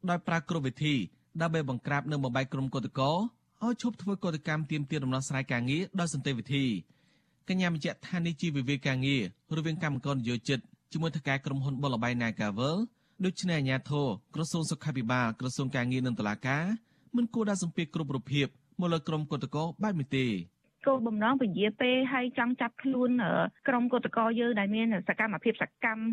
[0.10, 0.96] ដោយប្រើគ្រប់វិធី
[1.42, 6.66] ដើម្បីបង្ក្រាបនិងបំបែកក្រុមកោតក្រឲ្យឈប់ធ្វើកោតកម្មទាមទារដំណោះស្រាយការងារដោយសន្តិវិធី
[7.50, 9.24] កញ្ញាបញ្ជាក់ថានេះជាវិវាទការងារ
[9.58, 10.60] រវាងកម្មករនយោជិត
[10.92, 12.78] ជាមួយថៅកែក្រុមហ៊ុនបលបៃ Nagavel
[13.26, 16.64] ដូច្នេះអាជ្ញាធរក្រសួងសុខាភិបាលក្រសួងការងារនិងតុលាការ
[17.16, 18.48] មិនគួរដាក់សម្ពាធគ្រប់រូបភាព
[18.80, 20.26] មកលើក្រុមកោតក្របែបនេះទេ
[20.88, 23.10] គោលបំណងពជាពេលហើយចង់ចាប់ខ្លួន
[23.68, 26.04] ក្រុមកុតកោយើងដែលមានសកម្មភាពសកម្ម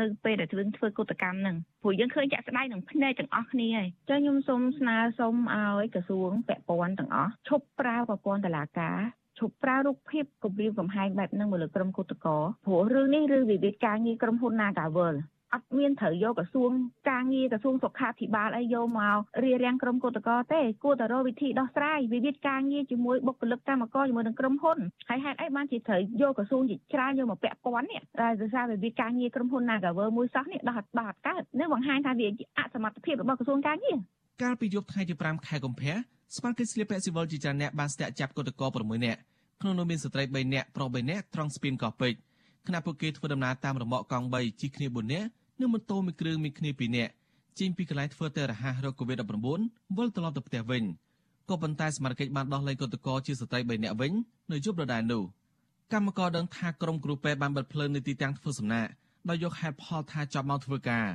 [0.00, 8.98] នៅពេលដែលយើងធ្វើកុតកម្មហ្នឹងព្រោះយើងឃើញចាក់ស្ដាយនឹងភ្នែកទាំងអស់គ្នាហើយចឹងខ្ញុំសូមស្នើសុំឲ្យក្រសួងពាក់ព័ន្ធទាំងអស់ឈប់ប្រើប្រព័ន្ធតុលាការ
[9.38, 12.36] ឈប់ប្រើរូបភាពគម្រាមកំហែងបែបហ្នឹងមកលើក្រុមគឧតកោ
[12.66, 15.16] ព្រោះរឿងនេះឬវិវាទការងារក្រុមហ៊ុន Nagawal
[15.54, 16.70] អត់មានត្រូវយកក្រសួង
[17.10, 24.78] ការងារក្រសួងសុខាភិបាលអីយកមករៀបរៀងក្រុមគឧតកោទេគួរតែរកវិធីដោះស្រាយវិវាទការងារជាមួយបុគ្គលិកកម្មករជាមួយនឹងក្រុមហ៊ុន
[25.08, 32.26] ហើយហេតុអីបានជាត្រូវយកក្រសួងជាច្រើនយកមកពាក់ព័ន្ធនេះតែដោយសារវិវាទការងារក្រុមហ៊ុន Nagawer មួយសោះនេះដោះដោះអត់កើតនេះបង្ហាញថាវា
[32.58, 33.96] អសមត្ថភាពរបស់ក្រសួងការងារ
[34.42, 35.94] កាលពីយប់ថ្ងៃទី5ខែកុម្ភៈ
[36.36, 39.20] ស្មារតីស្លៀកពាក់ស៊ីវិលជាច្រើនអ្នកបានស្ទាក់ចាប់គឧតកោ6នាក់
[39.62, 42.18] ក្នុងនោះមានស្ត្រី3នាក់ប្រុស3នាក់ត្រង់ស្ពានកោះពេជ្រ
[42.68, 45.28] ខណៈពួកគេធ្វើដំណើរតាមរមាក់កង់3ជិះគ្នា4នាក់
[45.60, 47.12] និងម៉ូតូមួយគ្រឿងមានគ្នា2នាក់
[47.58, 49.32] ចេញពីកន្លែងធ្វើតេររហ័សរោគ COVID-19
[49.96, 50.82] វិលត្រឡប់ទៅផ្ទះវិញ
[51.48, 54.12] ក៏ប៉ុន្តែសមាជិកបានដោះលែងកតកជាស្ត្រី3នាក់វិញ
[54.52, 55.22] នៅយប់ដដែលនោះ
[55.92, 58.90] កម្មករដឹងថាក្រុមគ្រូពេទ្យបានបិទភ្លើងនៅទីតាំងធ្វើសំណាក់
[59.28, 61.06] ដោយយកហេតុផលថាចាប់មកធ្វើការ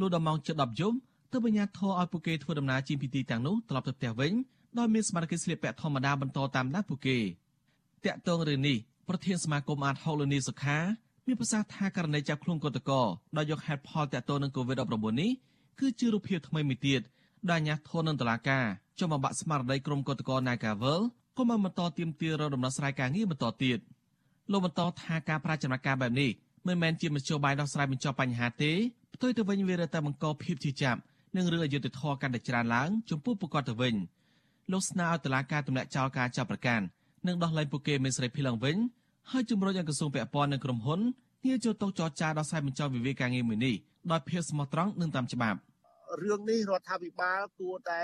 [0.00, 0.96] លុះដល់ម៉ោងជិត10យប់
[1.32, 4.32] ទើបបញ្ញាធរឲ្យពួកគេធ្វើដំណើរជិះពីទីតាំងនោះត្រឡប់ទៅផ្ទះវិញ
[4.78, 7.18] ដោយមានសមាជិកស្លៀកពាក់ធម្មតាបន្តតាមដានពួកគេ
[8.04, 8.78] តាក់ទងរឿងនេះ
[9.10, 10.78] ប្រធានសមាគមអាតហុកលនីសុខា
[11.26, 12.90] មានប្រសាសន៍ថាករណីចាប់ខ្លួនកតក
[13.36, 15.30] ដោយយកហេតុផលតាក់ទងនឹង COVID-19 នេះ
[15.80, 17.00] គឺជារូបភាពថ្មីមួយទៀត
[17.50, 18.64] ដែលអាញាធននឹងតឡាការ
[18.98, 21.00] ចុះមកបាក់ស្មារតីក្រុមកតក Nagavel
[21.36, 23.78] ក៏មកបន្តទៀមទារដំណោះស្រាយការងារបន្តទៀត
[24.52, 26.30] លោកបន្តថាការប្រាជ្ញាការបែបនេះ
[26.66, 28.72] មិនមែនជាមធ្យោបាយដោះស្រាយបញ្ចប់បញ្ហាទេ
[29.14, 31.00] ផ្ទុយទៅវិញវារតែបង្កភាពជាចាប់
[31.36, 33.94] និងរឿងអយុត្តិធម៌កាន់តែច្រើនឡើង ចំពោះពួកគាត់ទៅវិញ
[34.72, 36.86] លោកស្នើឲ្យតឡាការទម្លាក់ចោលការចាប់ប្រកាន់
[37.26, 38.76] និងដោះលែងពួកគេមានសេរីភាពឡើងវិញ
[39.30, 41.00] ហើយជំរុញឲ្យក្រសួងពាក់ព័ន្ធនិងក្រុមហ៊ុន
[41.46, 43.74] ងាកចូលទៅចរចាដោះស្រាយបញ្ចប់វិវាទការងារមួយនេះ
[44.12, 45.58] ដោយភាពស្មោះត្រង់និងតាមច្បាប់
[46.22, 48.02] រឿងនេះរដ្ឋាភិបាលគួរតែ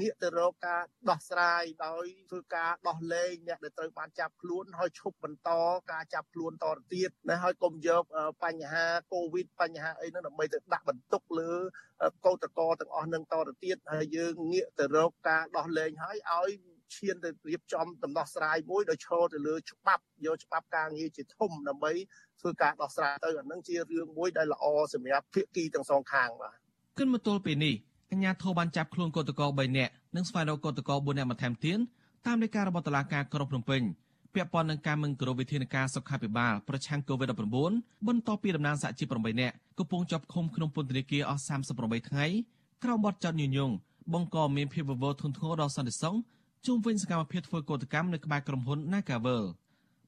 [0.00, 5.50] ងាកទៅរកការដោះស្រាយដោយធ្វើការដោះលែងអ្នកដែលត្រូវបានចាប់ខ្លួនហើយឈប់បន្ត
[5.92, 8.02] ការចាប់ខ្លួនតទៅទៀតណាហើយកុំយក
[8.44, 11.52] បញ្ហាកូវីដបញ្ហាអីហ្នឹងដើម្បីទៅដាក់បន្ទុកលើ
[12.26, 16.50] កោតកោទាំងអស់នឹងតទៅទៀតហើយយើងងាកទៅរកការដោះលែងហើយឲ្យ
[16.94, 21.92] ឈានទៅរៀបចំដំណោះស្រាយមួយដោយឈរទៅលើច្បាប់យកច្បាប់ការងារជាធំដើម្បី
[22.40, 26.56] ធ្វើការដោះស្រាយទៅអានឹងជារឿងមួយដែលល្អសម្រាប់ភាគីទាំងសងខាងបាទ
[26.98, 27.74] គិនមកទល់ពេលនេះ
[28.12, 31.78] អញ្ញាធិបបានចាប់ខ្លួនកោតកោ3នាក់និងស្វែងរកកោតកោ4នាក់បន្ថែមទៀត
[32.26, 33.82] តាមលេខារបស់តុលាការក្រុងភ្នំពេញ
[34.34, 41.42] ពាក់ព័ន្ធនឹងការមិនគោរពវិធានការសុខាភិបាលប្រឆាំង COVID-19 បន្ទាប់ពីតំណាងសហជីព8នាក់កំពុងជាប់ឃុំក្នុងពន្ធនាគារអស់
[41.74, 42.26] 38ថ្ងៃ
[42.84, 43.70] ក្រោមបទចោទញុយញង
[44.14, 46.14] បង្កមានភាពវឹកវរធ្ងន់ធ្ងរដល់សន្តិសុខ
[46.66, 49.44] ជុំវិញសកម្មភាពធ្វើកោតកម្មនៅក្បែរក្រុមហ៊ុន Nagavel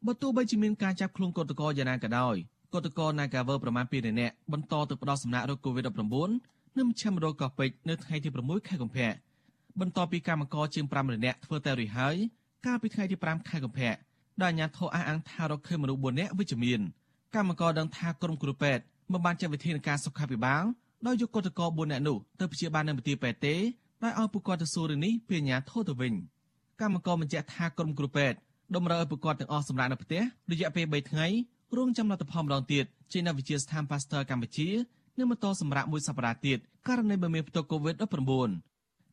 [0.06, 2.36] បើទោះបីជាមានការចាប់ខ្លួនកោតក្រយ៉ាងណាក៏ដោយ
[2.74, 9.10] កោតក្រ Nagavel ប្រមាណ2នាក់បន្តទៅផ្ដោតសំណាក់រោគ COVID-19 នៅមជ្ឈមណ្ឌលកោះពេជ្រនៅថ្ងៃទី6ខែកុម្ភៈ
[9.80, 12.16] បន្ទាប់ពីកម្មករជាង5នាក់ធ្វើតែរួចហើយ
[12.66, 13.94] កាលពីថ្ងៃទី5ខែកុម្ភៈ
[14.42, 16.80] ដែលអាជ្ញាធរអះអាងថារកឃើញមនុស្ស4នាក់វិជ្ជមាន
[17.34, 18.82] កម្មករដឹងថាក្រុមគ្រូពេទ្យ
[19.12, 20.64] មិនបានចាត់វិធានការសុខាភិបាល
[21.06, 23.54] ដោយយកកោតក្រ4នាក់នោះទៅព្យាបាលនៅមន្ទីរពេទ្យទេ
[24.02, 26.12] ដោយឲ្យពួកគាត់ទៅសួររឿងនេះពីអាជ្ញាធរទៅវិញ។
[26.80, 28.38] កម្មករបញ្ជាក់ថាក្រុមគ្រូពេទ្យ
[28.76, 31.26] តម្រូវឲ្យពួកគាត់ទាំងអស់សម្រាប់នៅផ្ទះរយៈពេល3ថ្ងៃ
[31.76, 34.68] រងចាំលទ្ធផលម្ដងទៀតចេញនៅវិទ្យាស្ថាន Pasteur កម្ពុជា
[35.18, 38.50] និងបន្តសម្រាប់មួយសប្តាហ៍ទៀតករណីបើមានផ្ទុក COVID-19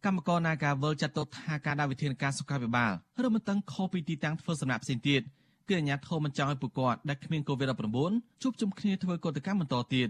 [0.05, 2.91] កម្មករ Nagavel ចាត់ទុកថាការដាក់វិធានការសុខាភិបាល
[3.23, 5.21] រំតឹងខុសពីទីតាំងធ្វើសម្រាប់ផ្សេងទៀត
[5.67, 10.09] គឺអាជ្ញាធរមិនចង់ឲ្យពួកគាត់ដែលគ្មាន COVID-19 ជួបជុំគ្នាធ្វើកតកម្មបន្តទៀត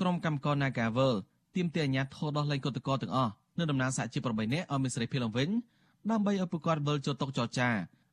[0.00, 1.14] ក្រុមកម្មករ Nagavel
[1.56, 5.48] ទាមទារអាជ្ញាធរដោះលែងកតកតទាំងអស់នៅដំណើរសហជីព8នាក់ឲ្យមានសេរីភាពឡើងវិញ
[6.10, 7.68] ដើម្បីឲ្យពួកគាត់វិលចូលតុចរចា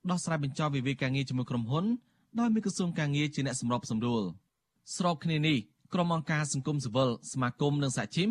[0.10, 1.86] ដោះស្រាយបញ្ចប់វិវាទការងារជាមួយក្រុមហ៊ុន
[2.40, 4.24] ដោយមានក្រសួងការងារជាអ្នកសម្របសម្រួល
[4.96, 5.58] ស្របគ្នានេះ
[5.94, 8.30] ក្រុមអង្គការសង្គមស៊ីវិលសមាគមនិងសហជីព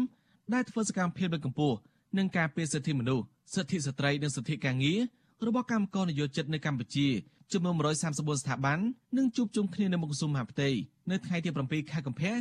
[0.54, 1.76] ដែលធ្វើសកម្មភាពលើកកម្ពស់
[2.18, 5.00] និងការពារសិទ្ធិមនុស្សសិទ្ធិស្ត្រីនិងសិទ្ធិការងារ
[5.46, 7.06] របស់កម្មករនយោជិតនៅកម្ពុជា
[7.52, 8.78] ចំនួន134ស្ថាប័ន
[9.16, 10.68] នឹងជួបជុំគ្នានៅមុខក្រសួងមហាផ្ទៃ
[11.10, 12.32] នៅថ្ងៃទី7ខែកុម្ភៈ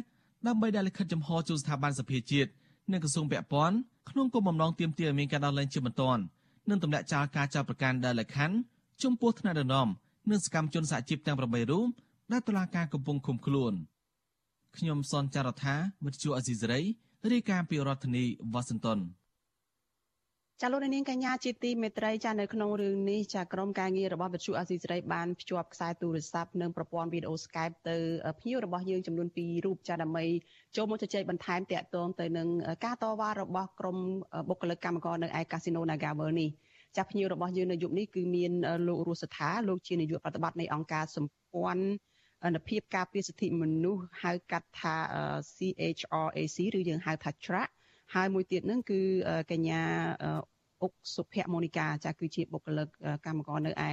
[0.48, 2.50] ដើម្បីដាក់លិខិតចំហជូនស្ថាប័នសភាជាតិ
[2.92, 3.76] និងក្រសួងពាក់ព័ន្ធ
[4.10, 6.22] ក្នុងគោលបំណងទាមទារឲ្យមានការដោះលែងជាបន្ទាន់
[6.70, 8.56] និងទម្លាក់ចោលការចាប់ប្រកាន់ដែលលក្ខខណ្ឌ
[9.04, 9.88] ចំពោះថ្នាក់ដឹកនាំ
[10.30, 11.88] និងសកម្មជនសហជីពទាំង8រូប
[12.32, 13.74] ដែលតុលាការកំពុងឃុំខ្លួន
[14.78, 16.80] ខ្ញុំសនចាររថាវិទ្យុអេស៊ីសរ៉ៃ
[17.32, 19.00] រាយការណ៍ពីរដ្ឋធានីវ៉ាស៊ីនតោន
[20.64, 27.98] ចាលោកនាងកញ្ញាជាទីមេត្រីចានៅក្នុងរឿងនេះចាក្រុមការងាររបស់វិទ្យុអាស៊ីសេរីបានភ្ជាប់ខ្សែទូរស័ព្ទនិងប្រព័ន្ធវីដេអូ Skype ទៅ
[28.40, 30.26] ភ្ញៀវរបស់យើងចំនួន2រូបចាដើម្បី
[30.76, 32.48] ចូលមកជជែកបន្ថែមតាក់ទងទៅនឹង
[32.86, 33.98] ការតវ៉ារបស់ក្រុម
[34.50, 36.50] បុគ្គលិកកម្មករនៅឯកាស៊ីណូ Nagavel នេះ
[36.98, 38.52] ចាភ្ញៀវរបស់យើងនៅយប់នេះគឺមាន
[38.88, 41.86] លោករស់សថាលោកជានាយកប្រតិបត្តិនៃអង្គការសម្ព័ន្ធ
[42.46, 44.96] អនុភាពការពារសិទ្ធិមនុស្សហៅកាត់ថា
[45.56, 47.70] CHRAC ឬយើងហៅថា TRAC
[48.16, 49.02] ហើយមួយទៀតហ្នឹងគឺ
[49.52, 49.82] កញ្ញា
[50.82, 52.88] អុកសុភមូនីកាចាគឺជាបុគ្គលិក
[53.26, 53.92] កម្មករនៅឯ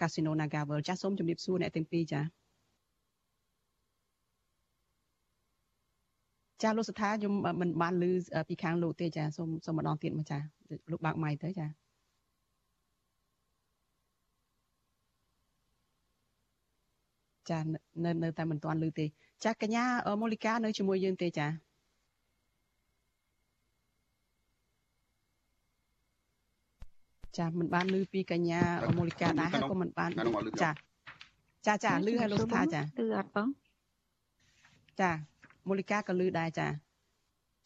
[0.00, 2.20] កាស៊ីណូ Nagavel ចាសូមជម្រាបសួរអ្នកទាំងពីរចា
[6.62, 8.04] ចាលោកស្ថាខ្ញុំមិនបានឮ
[8.48, 10.38] ពីខាងលោកទេចាសូមសូមម្ដងទៀតមកចា
[10.90, 11.66] លោកបើកម៉ៃទៅចា
[17.50, 17.58] ចា
[18.04, 19.06] នៅនៅតែមិនទាន់ឮទេ
[19.44, 19.84] ចាកញ្ញា
[20.20, 21.46] មូលីកានៅជាមួយយើងទេចា
[27.38, 28.60] ចាមិនបានឮពីកញ្ញា
[28.98, 30.10] មូលិកាដែរហើយក៏មិនបាន
[30.62, 30.70] ចា
[31.66, 33.48] ចាចាឮហើយលោកស្ថាចាឮអត់បង
[35.00, 35.10] ចា
[35.68, 36.68] មូលិកាក៏ឮដែរចា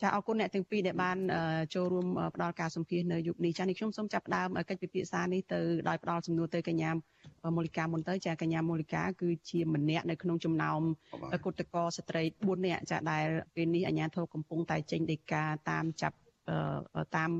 [0.02, 1.16] ចាអរគុណអ្នកទាំងពីរដែលបាន
[1.74, 6.90] ចូលរួមផ្ដល់ការសម្ភាសនៅយុគនេះចានេះខ្ញុំសូមចាប់ផ្ដើមកិច្ចពិភាក្សានេះទៅដោយផ្ដល់សំណួរទៅកញ្ញា
[7.56, 10.80] មូលិកាមុនទៅចាកញ្ញាមូលិកាគឺជាម្នាក់នៅក្នុងចំណោម
[11.44, 16.16] គុតកោស្ត្រី4នាក់ចាដែលពេលនេះអាជ្ញាធរកំពុងតែចេញដីកាតាមចាប់
[17.16, 17.30] តាម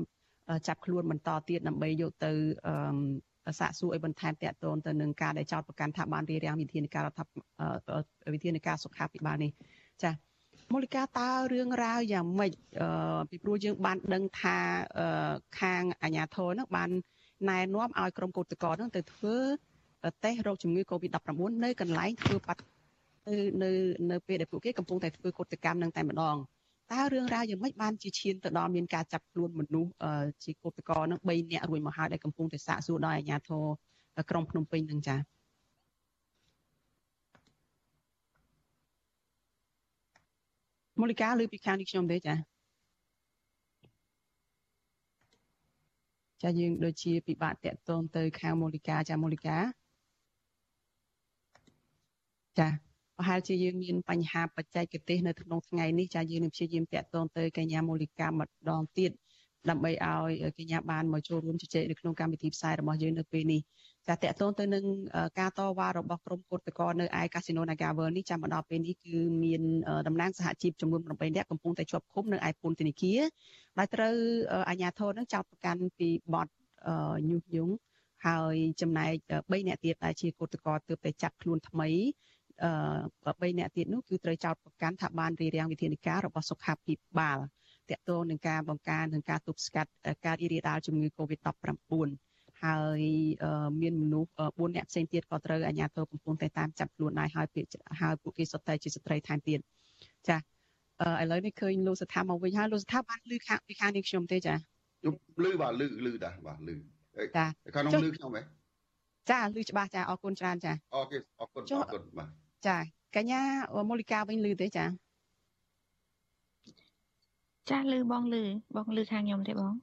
[0.67, 2.31] ចាប់ខ្លួនបន្តទៀតដើម្បីយកទៅ
[3.59, 7.19] សាកសួរឲ្យបន្ថែមតាក់ទងទៅនឹងការដែលចោទប្រកាន់ថាបានរៀបរៀងវិធានការរដ្ឋ
[8.33, 9.51] វិធានការសុខាភិបាលនេះ
[10.03, 10.13] ចា៎
[10.73, 12.51] មូលិកាតើរឿងរ៉ាវយ៉ាងម៉េច
[13.29, 14.57] ពីព្រោះយើងបានដឹងថា
[15.59, 16.89] ខាងអាជ្ញាធរនឹងបាន
[17.49, 19.37] ណែនាំឲ្យក្រុមកោតក្រនឹងទៅធ្វើ
[20.23, 21.29] តេស្តរោគជំងឺ Covid-19
[21.63, 22.61] នៅកន្លែងធ្វើបាត់
[23.63, 23.71] នៅ
[24.11, 26.35] នៅពេលដែលពួកគេកំពុងតែធ្វើកោតកម្មនឹងតែម្ដង
[26.91, 29.91] តើរឿងរ៉ាវយ៉ាងម៉េចបានជាឈានទៅដល់មានការចាប់ខ្លួនមនុស្ស
[30.43, 33.65] ជាកុតកោនឹង3នាក់រួចមកហើយដែលកំពុងតែសាកសួរដោយអាជ្ញាធរ
[34.29, 35.19] ក្រុងភ្នំពេញនឹងចា៎
[41.01, 42.37] មូលិកាលើពីខាងនេះខ្ញុំទេចា៎
[46.41, 49.57] ចាយើងដូចជាពិបាកតាក់ទងទៅខាងមូលិកាចាមូលិកា
[52.59, 52.88] ចា
[53.19, 59.11] ប្រហែលជាយើងមានបញ្ហាបច្ចេកទេសនៅក្នុងថ្ងៃនេះចាយើងនឹងព្យាយាមតាក់ទងទៅកញ្ញាមូលិកាម្ដងទៀត
[59.69, 63.61] ដើម្បីឲ្យកញ្ញាបានមកចូលរួមជជែកនៅក្នុងកម្មវិធីផ្សាយរបស់យើងនៅពេលនេះ
[64.07, 64.83] ចាតកតងទៅនឹង
[65.39, 69.61] ការតវ៉ារបស់ក្រុមគឧតកោនៅឯកាស៊ីណូ Nagavel នេះចាំមកដល់ពេលនេះគឺមាន
[70.07, 73.19] តំណាងសហជីពចំនួន8នាក់កំពុងតែជាប់ឃុំនៅឯពន្ធនាគារ
[73.79, 74.15] ដោយត្រូវ
[74.69, 76.47] អាជ្ញាធរនឹងចោទប្រកាន់ពីបទ
[77.29, 77.73] ញុះញង់
[78.27, 79.13] ហើយចំណែក
[79.49, 82.28] 3នាក់ទៀតដែលជាគឧតកោទើបតែចាប់ខ្លួនថ្មីអឺ
[82.59, 87.37] 3នាក់ទៀតនោះគឺត្រូវចោទប្រកាន់ថាបានរៀបរៀងវិធានការរបស់សុខាភិបាល
[87.89, 89.91] តកតងនឹងការបង្ការនិងការទប់ស្កាត់
[90.25, 92.09] ការរីករាលដាលជំងឺ Covid-19
[92.63, 93.01] ហើយ
[93.81, 99.59] មានមនុស្ស4នាក់ផ្សេងទៀតក៏ត្រូវអាជ្ញាធរកំពុងតែតាមចាប់ខ្លួនដែរហើយពាក្យហើយពួកគេសុទ្ធតែជាស្ត្រីថែមទៀត
[100.29, 100.37] ចា
[101.21, 104.55] ឥឡូវនេះឃើញលោកស្ថាមកវិញហើយលោកស្ថាបានលឺខាងពីខាងនេះខ្ញុំទេចា
[105.01, 106.75] ខ្ញុំលឺបាទលឺលឺដែរបាទលឺ
[107.37, 107.45] ចា
[107.75, 108.43] ខាងនោះលឺខ្ញុំហ៎
[109.29, 112.29] ចាលឺច្បាស់ចាអរគុណច្រើនចាអូខេអរគុណអរគុណបាទ
[112.67, 112.77] ចា
[113.15, 113.41] កញ្ញា
[113.89, 114.85] មូលិកាវិញលឺទេចា
[117.69, 118.43] ចាលឺបងលឺ
[118.75, 119.73] បងលឺខាងខ្ញុំទេបង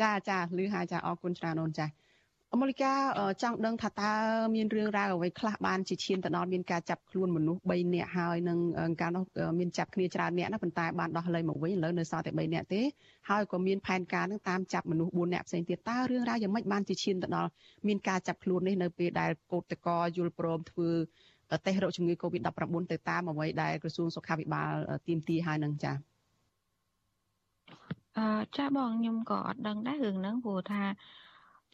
[0.00, 1.86] ចាចាលឺហើយចាអរគុណច្រើនអូនចា
[2.60, 2.92] មូលិកា
[3.42, 4.12] ចង់ដឹងថាតើ
[4.54, 8.58] មានរឿងរ៉ាវអ្វីខ្លះបានជាឈានទៅដល់មានការចាប់ខ្លួនមនុស្ស3នាក់ហើយនឹង
[9.00, 9.24] ការនោះ
[9.58, 12.82] មានចាប់គ្នាច្រើននាក់ណាប៉ុន្តែបានដោះលែងមកវិញឥឡូវនៅសល់តែ3នាក់ទេ
[13.28, 17.50] ហើយក៏មានផែនការនឹងតាមចាប់មនុស្ស4នាក់ផ្សេងទៀតតើរឿងរ៉ាវយ៉ាងម៉េចបានជាឈានទៅដល់
[17.86, 20.90] មានការចាប់ខ្លួននេះនៅពេលដែលកោតតកយល់ព្រមធ្វើ
[21.50, 24.72] តេស្តរោគជំងឺ Covid-19 ទៅតាមអ្វីដែលក្រសួងសុខាភិបាល
[25.06, 25.96] ទាមទារហើយនឹងចា៎
[28.18, 30.82] អឺចាបងខ្ញុំក៏អត់ដឹងដែររឿងហ្នឹងព្រោះថា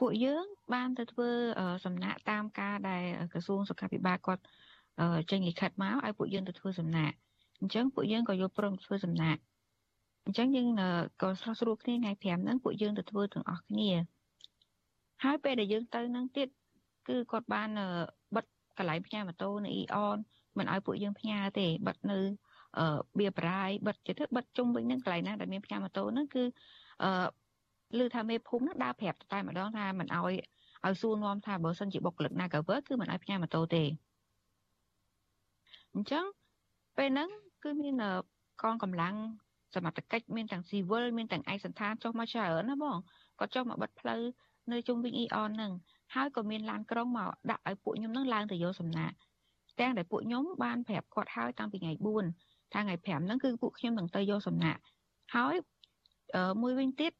[0.01, 1.29] ពួកយើងបានទៅធ្វើ
[1.85, 4.43] សំណាក់តាមការដែលក្រសួងសុខាភិបាលគាត់
[5.31, 7.15] ចេញលិខិតមកឲ្យពួកយើងទៅធ្វើសំណាក់
[7.61, 9.41] អញ្ចឹងពួកយើងក៏យកព្រមធ្វើសំណាក់
[10.27, 10.69] អញ្ចឹងយើង
[11.23, 13.91] ក៏ស្រស់ស្រួលគ្នាថ្ងៃ5ហ្នឹងពួកយើងទៅធ្វើទាំងអស់គ្នា
[15.25, 16.49] ហើយពេលដែលយើងទៅហ្នឹងទៀត
[17.09, 18.24] គឺគាត់បានបិទ
[18.79, 20.17] កន្លែងផ្ញើម៉ូតូនៅអ៊ីអន
[20.59, 22.19] មិនឲ្យពួកយើងផ្ញើទេបិទនៅ
[22.79, 26.45] អឺបៀប្រាយបិទទៅទៅបិទជុំវិញនឹងកន្លែងណាដែលមានផ្ញើម៉ូតូហ្នឹងគឺ
[27.03, 27.11] អឺ
[28.05, 30.35] ឮថាមេភូមិហ្នឹងដើរប្រាប់តែម្ដងថាមិនឲ្យ
[30.87, 33.83] ឲ្យសួរនាំថាបើសិនជាបុគ្គលិកណាក៏វើគឺមិនឲ្យផ្ញើម៉ូតូទេ
[35.95, 36.25] អញ្ចឹង
[36.97, 37.29] ពេលហ្នឹង
[37.65, 37.95] គឺមាន
[38.63, 39.15] កងកម្លាំង
[39.75, 42.97] សមត្ថកិច្ចមានទាំងស៊ីវិលមានទាំងឯកសន្តានចុះមកច្រើនណាបង
[43.39, 44.21] គាត់ចុះមកបិទផ្លូវ
[44.73, 45.73] នៅជុំវិញអ៊ីអនហ្នឹង
[46.15, 49.15] ហើយក៏មានឡានក្រុងមកដាក់ឲ្យពួកខ្ញុំនឹងឡើងទៅយកសំណាក់
[49.81, 51.93] ទាំងដែលពួកខ្ញុំបានប្រាប់គាត់ហើយតាំងពីថ្ងៃ
[52.33, 54.81] 4ថាថ្ងៃ5ហ្នឹងគឺពួកខ្ញុំនឹងទៅយកសំណាក់
[55.35, 55.55] ហើយ
[56.63, 57.13] មួយវិញទៀត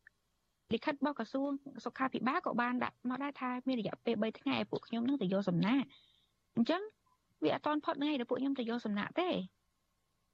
[0.73, 1.51] លិខិតរបស់ក្រសួង
[1.85, 5.87] សុខាភិបាលក៏បានដាក់មកដែរថាមានរយៈពេល3ថ្ងៃឲ្យពួកខ្ញុំនឹងទៅយកសំណាក់
[6.57, 6.83] អញ្ចឹង
[7.43, 9.31] វាអត់តន់ផុតថ្ងៃដែលពួកខ្ញុំទៅយកសំណាក់ទេ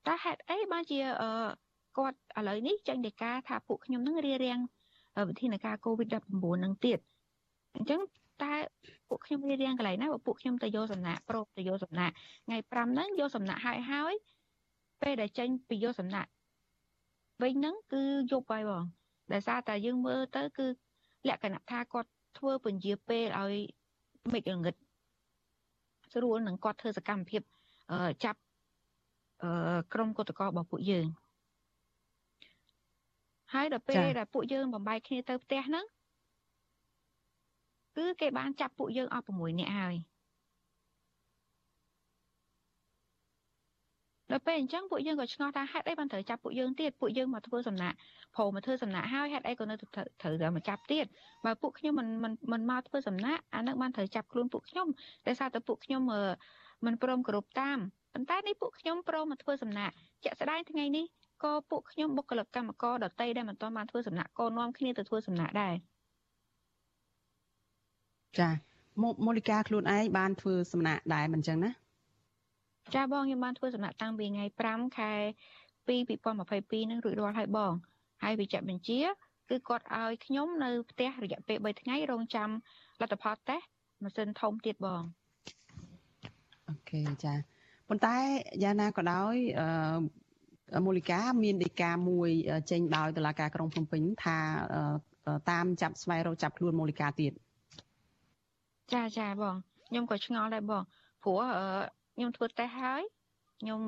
[0.06, 1.30] តើហេតុអីបានជាអឺ
[1.98, 4.58] គាត់ឥឡូវនេះចេញដីកាថាពួកខ្ញុំនឹងរៀបរៀង
[5.28, 6.98] វិធានការ COVID-19 នឹងទៀត
[7.76, 8.00] អញ្ចឹង
[8.42, 8.52] តើ
[9.08, 12.14] ពួកខ្ញុំរៀបរៀងកន្លែងណាបើពួកខ្ញុំទៅយកសំណាក់ប្រូបទៅយកសំណាក់
[12.46, 14.14] ថ្ងៃ5ហ្នឹងយកសំណាក់ហើយហើយ
[15.02, 16.30] ពេលដែលចេញពីយកសំណាក់
[17.42, 18.84] វិញហ្នឹងគឺយប់ហើយបង
[19.32, 20.66] ដោយសារតែយើងមើលទៅគឺ
[21.28, 23.54] លក្ខណៈថាគាត់ធ្វើពន្យាពេលឲ្យ
[24.32, 24.74] មេឃងឹត
[26.12, 27.42] ស្រួលនឹងគាត់ធ្វើសកម្មភាព
[28.24, 28.40] ចាប់
[29.92, 31.06] ក្រុមកុតកោរបស់ពួកយើង
[33.54, 35.84] ហើយដល់ពេលដែលពួកយើងបំបែកគ្នាទៅផ្ទះហ្នឹង
[37.96, 39.96] គឺគេបានចាប់ពួកយើងអស់6នាក់ហើយ
[44.30, 47.96] ដល់ពេលអញ្ចឹងពួកយើងក៏ឆ្ងល់ថាហេតុអីបានត្រូវចាប់ពួកយើងទៀតពួកយើងមកធ្វើសំណាក់
[48.34, 51.06] ព្រោះមកធ្វើសំណាក់ហើយហេតុអីក៏នៅត្រូវតែមកចាប់ទៀត
[51.44, 54.86] បើពួកខ្ញុំមិនមិនមិនមកធ្វើសំណាក់អានឹងបានត្រូវចាប់ខ្លួនពួកខ្ញុំ
[55.26, 56.02] តែសារតែពួកខ្ញុំ
[56.84, 57.78] មិនព្រមគោរពតាម
[58.14, 61.04] ប៉ុន្តែនេះពួកខ្ញុំព្រមមកធ្វើសំណាក់ជាក់ស្ដែងថ្ងៃនេះ
[61.44, 65.74] ក៏ពួកខ្ញុំបុគ្គលិកកម្មករដតីដែលមិនទាន់បានធ្វើសំណាក់ក៏នាំគ្នាទៅធ្វើសំណាក់ដែរ
[68.38, 68.48] ចា
[69.26, 71.70] មូលិកាខ្លួនឯងបានធ្វើសំណាក់ដែរមិនចឹងណា
[72.94, 75.12] ចាបងខ្ញុំបានធ្វើសំណាក់តាំងពីថ្ងៃ5ខែ
[75.88, 77.72] 2 2022នឹងរួចរាល់ហើយបង
[78.22, 79.00] ហើយវិជ្ជបញ្ជា
[79.50, 82.48] គឺគាត់ឲ្យខ្ញុំនៅផ្ទះរយៈពេល3ថ្ងៃរងចាំ
[83.00, 83.66] លទ្ធផលតេស្ត
[84.02, 85.02] ម៉ាស៊ីនធំទៀតបង
[86.68, 87.34] អូខេចា
[87.88, 88.16] ប៉ុន្តែ
[88.62, 92.30] យ៉ាងណាក៏ដោយអឺមូលិកាមានដីកាមួយ
[92.70, 94.38] ចេញដោយតុលាការក្រុងភ្នំពេញថា
[95.50, 97.32] តាមចាប់ស្វែងរកចាប់ខ្លួនមូលិកាទៀត
[98.94, 99.56] ចាចាបង
[99.88, 100.82] ខ្ញុំក៏ឆ្ងល់ដែរបង
[101.22, 101.40] ព្រោះ
[102.14, 103.02] ខ្ញុំធ្វើតេស្តហើយ
[103.60, 103.80] ខ្ញុំ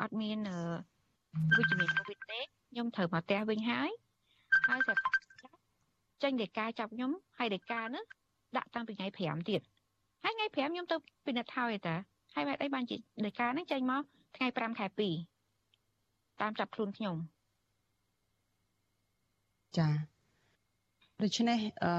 [0.00, 0.38] អត់មាន
[1.56, 2.40] វិជ្ជមានកូវីដទេ
[2.70, 3.90] ខ្ញុំត្រូវមកផ្ទះវិញហើយ
[4.68, 4.94] ហើយតែ
[6.22, 8.04] ចេញដីកាចាប់ខ្ញុំហើយដីកានោះ
[8.56, 9.60] ដាក់តាំងពីថ្ងៃ5ទៀត
[10.24, 11.94] ហើយថ្ងៃ5ខ្ញុំទៅពិនិត្យហើយតា
[12.34, 14.02] ហើយបែបអីបានជាដីកាហ្នឹងចេញមក
[14.36, 14.86] ថ្ងៃ5ខែ
[15.58, 17.16] 2តាមចាប់ខ្លួនខ្ញុំ
[19.78, 19.88] ចា
[21.22, 21.92] ដូច្នេះអឺ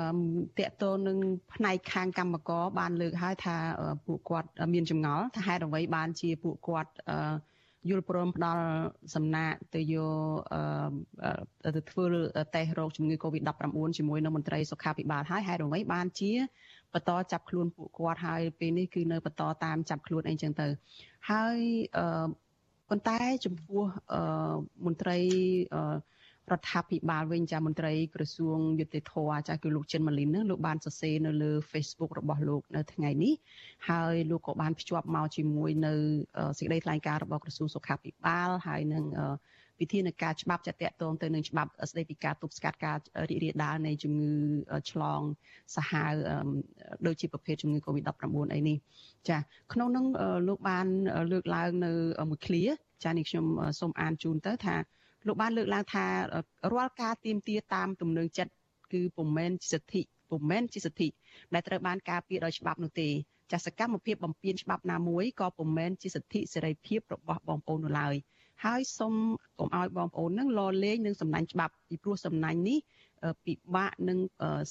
[0.60, 1.17] តកតទៅនឹង
[1.53, 3.55] ផ្នែកខាងកម្មករបានលើកហើយថា
[4.05, 7.34] ពួកគាត់មានចម្ងល់ថាហេតុអ្វីបានជាពួកគាត់អឺ
[7.89, 8.63] យល់ព្រមផ្ដល់
[9.15, 10.13] សំណាក់ទៅយក
[10.53, 12.05] អឺទៅធ្វើ
[12.55, 16.32] តេស្តរោគជំងឺ Covid-19 ជាមួយនឹងមន្ត្រីសុខាភិបាលហើយហេតុអ្វីបានជា
[16.93, 20.67] បន្តចាប់ខ្លួនពួកគាត់ហើយពេលនេះគឺនៅបន្តតាមចាប់ខ្លួនអីចឹងទៅ
[21.29, 21.58] ហើយ
[21.97, 22.27] អឺ
[22.89, 24.55] ប៉ុន្តែចំពោះអឺ
[24.86, 25.17] មន្ត្រី
[25.73, 25.97] អឺ
[26.51, 33.33] រដ្ឋាភិបាលវិញចាមន្ត្រីក្រសួងយុតិធម៌ចាគឺលោកចិនម៉ាលីននឹងលោកបានសរសេរនៅលើ Facebook របស់លោកនៅថ្ងៃនេះ
[33.89, 35.93] ហើយលោកក៏បានភ្ជាប់មកជាមួយនៅ
[36.57, 39.05] សេចក្តីថ្លែងការណ៍របស់ក្រសួងសុខាភិបាលហើយនឹង
[39.81, 42.97] វិធានការច្បាប់ចាត់តកតងទៅនឹងច្បាប់ស្តីពីការទប់ស្កាត់ការ
[43.29, 45.21] រីករាលដាលនៃជំងឺឆ្លង
[45.75, 46.13] សាហាវ
[47.07, 48.77] ដូចជាប្រភេទជំងឺ Covid-19 អីនេះ
[49.29, 49.38] ចា
[49.73, 50.05] ក្នុងនោះ
[50.47, 50.88] លោកបាន
[51.31, 51.91] លើកឡើងនៅ
[52.29, 52.63] មួយឃ្លា
[53.03, 53.45] ចានេះខ្ញុំ
[53.79, 54.75] សូមអានជូនទៅថា
[55.27, 56.05] លោកបានលើកឡើងថា
[56.73, 58.51] រាល់ការទៀមទាតាមទំនឹងចិត្ត
[58.93, 61.08] គឺពុំមែនសិទ្ធិពុំមែនជាសិទ្ធិ
[61.53, 63.10] ដែលត្រូវបានការពារដោយច្បាប់នោះទេ
[63.51, 68.15] ចាសកម្មភាពបំពានច្បាប់ណាមួយក៏ពុំមែនជាសិទ្ធិសេរីភាពរបស់បងប្អូននោះឡើយ
[68.65, 69.15] ហើយសូម
[69.60, 72.79] កុំឲ្យបងប្អូននឹងលលេងនឹងសំណាញ់ច្បាប់ពីព្រោះសំណាញ់នេះ
[73.45, 74.19] ពិបាកនឹង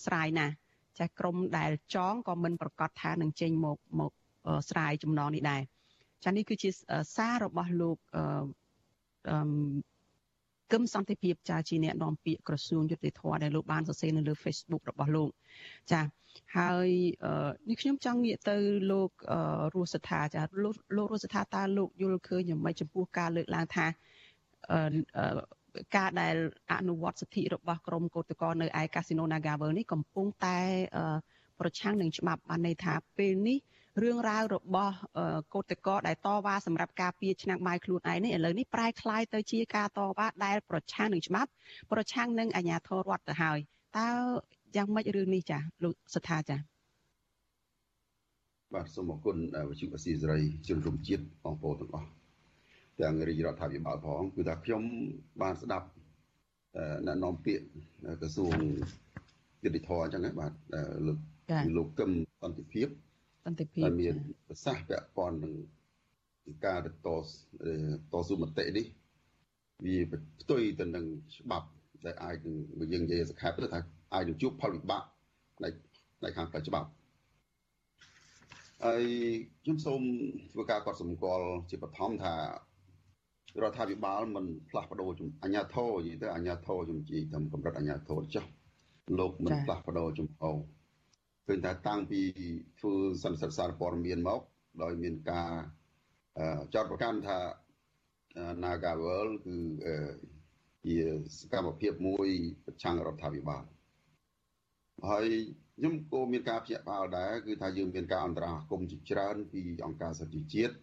[0.05, 0.55] ស្រាយណាស់
[0.99, 4.13] ចាស់ក្រមដែលចងក៏មិនប្រកាសថានឹងចេញមកមក
[4.71, 5.63] ស្រាយចំណងនេះដែរ
[6.25, 6.71] ចានេះគឺជា
[7.17, 9.37] សាររបស់លោកអឺ
[10.73, 15.31] គឹមសន្តិភាពចាជាអ្នកនាំពាក្យក្រសួងយុតិធធដែលលោកបានសរសេរនៅលើ Facebook របស់លោក
[15.93, 16.01] ចា
[16.57, 16.89] ហើយ
[17.69, 18.57] នេះខ្ញុំចង់ងាកទៅ
[18.93, 19.11] លោក
[19.75, 23.87] រស់ស្ថាចាលោកលោករស់ស្ថាតើលោកយល់ឃើញយ៉ាងម៉េចចំពោះការលើកឡើងថា
[25.97, 26.37] ការដែល
[26.73, 30.59] អនុវត្តសិទ្ធិរបស់ក្រមកោតក្រនៅឯកាស៊ីណូ Nagavel នេះកំពុងតែ
[31.61, 33.59] ប្រឆាំងនឹងច្បាប់បានន័យថាពេលនេះ
[34.02, 34.96] រឿងរ៉ាវរបស់
[35.54, 41.50] កោតកោដែលតវ៉ាសម្រាប់ការពារឆ្នាំងបាយខ្លួនឯងនេះឥឡូវនេះប្រែคล้ายទៅជាការតវ៉ាដែលប្រឆាំងនឹងច្បាប់
[41.92, 43.60] ប្រឆាំងនឹងអាជ្ញាធររដ្ឋទៅហើយ
[43.98, 44.10] តើ
[44.76, 46.58] យ៉ាងម៉េចរឿងនេះចាលោកស្ថាចា
[48.74, 49.38] បាទសូមអរគុណ
[49.70, 52.10] វិទ្យុអស៊ីសេរីជនរួមជាតិបងប្អូនទាំងអស់
[53.00, 54.82] ទាំងរាជរដ្ឋាភិបាលផងគឺថាខ្ញុំ
[55.42, 55.88] បានស្ដាប់
[57.06, 57.66] អ្នកនាំពាក្យ
[58.22, 58.56] ក្រសួង
[59.64, 60.54] យុតិធធអញ្ចឹងបាទ
[61.08, 61.18] លោក
[61.78, 62.88] លោកកឹមសន្តិភាព
[63.49, 64.17] សន្តិភាពមាន
[64.49, 65.55] ប្រសាសន៍ពាក់ព័ន្ធនឹង
[66.67, 66.89] ការត
[68.13, 68.87] តស៊ូមតិនេះ
[69.85, 69.97] វា
[70.41, 71.05] ផ្ទុយទៅនឹង
[71.37, 71.69] ច្បាប់
[72.07, 72.37] ដែលអាច
[72.81, 73.81] នឹងយើងនិយាយសង្ខេបទៅថា
[74.15, 75.03] អាចនឹងជួបផលវិបាក
[75.65, 75.69] នៃ
[76.25, 76.89] នៃខាងផ្លូវច្បាប់
[78.85, 79.05] ហើយ
[79.63, 80.01] ខ្ញុំសូម
[80.53, 82.35] ធ្វើការកត់សម្គាល់ជាបឋមថា
[83.63, 85.11] រដ្ឋាភិបាលមិនផ្លាស់ប្ដូរ
[85.43, 88.45] អញ្ញាធរនិយាយទៅអញ្ញាធរជំជីតាមកម្រិតអញ្ញាធរចុះ
[89.19, 90.53] លោកមិនផ្លាស់ប្ដូរចំហោ
[91.49, 92.21] ឃើញថាតាំងពី
[92.81, 94.41] ធ្វើសន្និសីទសារព័ត៌មានមក
[94.83, 95.51] ដោយមានការ
[96.75, 97.39] ចោទប្រកាន់ថា
[98.63, 99.57] Nagavel គឺ
[100.85, 100.97] ជា
[101.39, 102.29] សកម្មភាពមួយ
[102.67, 103.65] ប្រឆាំងរដ្ឋាភិបាល
[105.09, 105.27] ហើយ
[105.77, 110.75] ខ្ញុំក៏មានការភ្ញាក់ផ្អើលដែរគឺថាយើងមានការអន្តរាគមន៍ជាច្រើន ពីអង្គការសិទ្ធិជាតិ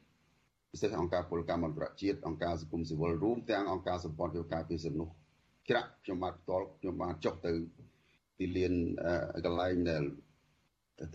[0.71, 5.09] ពិសេសអង្គការពលកម្មអន្តរជាតិអង្គការសង្គមស៊ីវិលរួមទាំងអង្គការសម្ព័ន្ធធ្វើការពីសំណុះ
[5.69, 7.53] ច្រាក់ខ្ញុំបានផ្ទាល់ខ្ញុំបានចុះទៅ
[8.39, 8.73] ទីលាន
[9.45, 10.03] កន្លែងដែល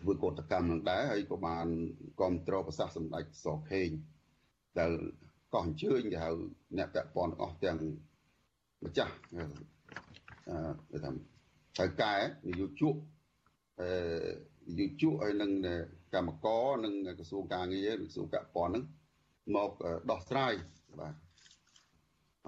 [0.00, 1.66] ធ្វើកោតកម្មនឹងដែរហើយក៏បាន
[2.18, 3.88] គ្រប់គ្រងប្រសាសន៍សម្ដេចសខេង
[4.78, 4.92] ដែល
[5.54, 6.30] ក៏អញ្ជើញគេហៅ
[6.78, 7.78] អ្នកពាក់ព័ន្ធទាំងអស់ទាំង
[8.84, 9.44] ម្ចាស់អឺ
[10.90, 11.10] គេថា
[11.76, 12.14] ត្រូវកែ
[12.48, 12.94] នយោជក
[13.80, 13.90] អឺ
[14.70, 15.50] នយោជកហើយនឹង
[16.14, 18.84] កម្មករនិងក្រសួងការងារក្រសួងពាក់ព័ន្ធហ្នឹង
[19.56, 19.70] មក
[20.10, 20.52] ដោះស្រាយ
[21.00, 21.14] បាទ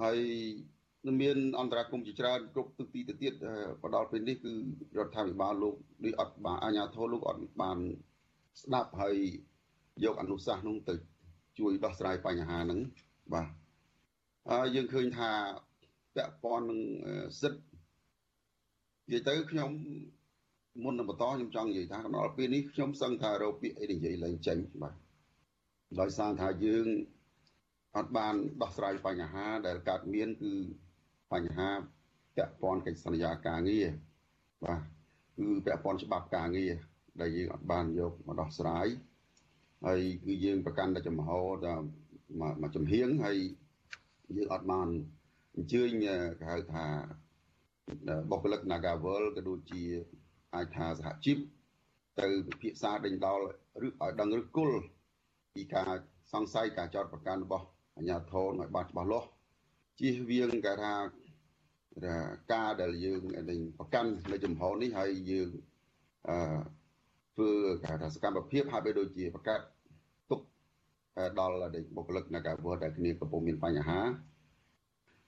[0.02, 0.81] ហើយនឹង
[1.20, 3.32] មានអន្តរាគមជាច្រើនគ្រប់ទិសទីទៅទៀត
[3.82, 4.52] បដល់ពេលនេះគឺ
[4.98, 5.74] រដ្ឋាភិបាលលោក
[6.04, 7.78] ដូចអត់បានអាជ្ញាធរលោកអត់បាន
[8.62, 9.16] ស្ដាប់ហើយ
[10.04, 10.94] យកអនុសាសន៍នោះទៅ
[11.58, 12.80] ជួយដោះស្រាយបញ្ហាហ្នឹង
[13.32, 13.48] បាទ
[14.50, 15.30] ហើយយើងឃើញថា
[16.16, 16.80] ពាក់ព័ន្ធនឹង
[17.40, 17.62] សិទ្ធិ
[19.06, 19.70] និយាយទៅខ្ញុំ
[20.84, 24.94] មុននឹងបន្តខ្ញុំចង់និយាយថាដល់ពេលនេះខ្ញុំសឹងថារោពាក្យអីនិយាយឡើងចេញបាទ
[26.00, 26.86] ដោយសារថាយើង
[27.96, 30.52] អត់បានដោះស្រាយបញ្ហាដែលកើតមានគឺ
[31.32, 31.70] បញ្ហា
[32.36, 33.86] ពាក់ព័ន្ធកិច្ចសន្យាការងារ
[34.64, 34.80] បាទ
[35.36, 36.72] គឺពាក់ព័ន្ធច្បាប់ការងារ
[37.20, 38.86] ដែលយើងអត់បានយកមកដោះស្រាយ
[39.86, 41.28] ហើយគឺយើងប្រកាន់តែចំហ
[41.66, 41.84] ដល់
[42.62, 43.38] មកចំហៀងហើយ
[44.36, 44.88] យើងអត់បាន
[45.56, 46.14] អញ្ជើញគេ
[46.50, 46.86] ហៅថា
[48.30, 49.82] បុគ្គលិក Nagavel ក៏ដូចជា
[50.54, 51.38] អាចថាសហជីព
[52.20, 53.40] ទៅពិភាក្សាដេញដោល
[53.84, 54.78] ឬឲ្យដឹងឬគល់
[55.54, 55.90] ពីការ
[56.32, 57.66] សង្ស័យការចោទប្រកាន់របស់
[57.96, 59.28] អាជ្ញាធរឲ្យបានច្បាស់លាស់
[59.98, 60.92] ជៀសវាងគេថា
[62.52, 63.20] ការដែលយើង
[63.78, 65.48] ប្រកាន់នៅចំហនេះហើយយើង
[66.28, 66.36] អឺ
[67.34, 67.50] ធ្វើ
[67.82, 69.58] គេថាសកម្មភាពហើយដូចជាប្រកាស
[70.30, 70.40] ទុក
[71.38, 71.56] ដល់
[71.96, 74.00] បុគ្គលិកនៃការវត្តដែលគ្នាកំពុងមានបញ្ហា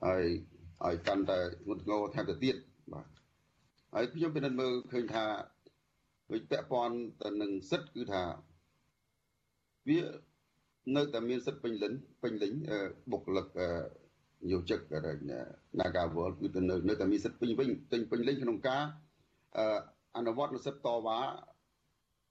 [0.04, 0.24] ហើយ
[0.86, 2.56] ឲ្យកាន់តែធ្ងន់ធ្ងរថែមទៅទៀត
[2.92, 3.06] បាទ
[3.94, 5.24] ហើយខ្ញុំពិនិត្យមើលឃើញថា
[6.32, 8.22] ដូចពាក់ព័ន្ធទៅនឹងសិទ្ធគឺថា
[9.88, 10.00] វា
[10.96, 11.92] នៅតែមានសិទ្ធពេញលេញ
[12.22, 12.52] ពេញលេញ
[13.10, 13.46] បុគ្គលិក
[14.52, 14.80] យោជិក
[15.80, 18.82] Nagawal គឺទៅនៅនៅតែមានសិទ្ធពេញវិញពេញពេញលេញក្នុងការ
[20.16, 21.18] អនុវត្តនូវសិទ្ធតវ៉ា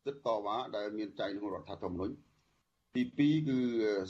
[0.05, 2.15] សិទ្ធតវ៉ាដែលមានចែងក្នុងរដ្ឋធម្មនុញ្ញ
[2.95, 3.59] ទី2គឺ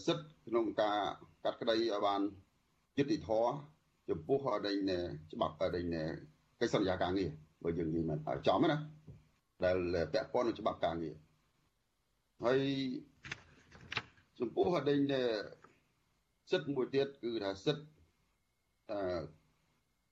[0.05, 0.99] សិទ្ធក្នុងការ
[1.43, 2.21] កាត់ក្តីឲ្យបាន
[2.97, 3.53] យុត្តិធម៌
[4.09, 4.77] ចំពោះដេញ
[5.33, 5.85] ច្បាប់ដេញ
[6.59, 7.29] កិច្ចសន្យាការងារ
[7.63, 8.77] បើយើងនិយាយមិនចំណា
[9.65, 9.77] ដែល
[10.13, 11.15] ពាក់ព័ន្ធនឹងច្បាប់ការងារ
[12.43, 12.59] ហើយ
[14.39, 14.99] ចំពោះដេញ
[16.51, 17.83] សិទ្ធមួយទៀតគឺថាសិទ្ធ
[18.91, 18.99] អឺ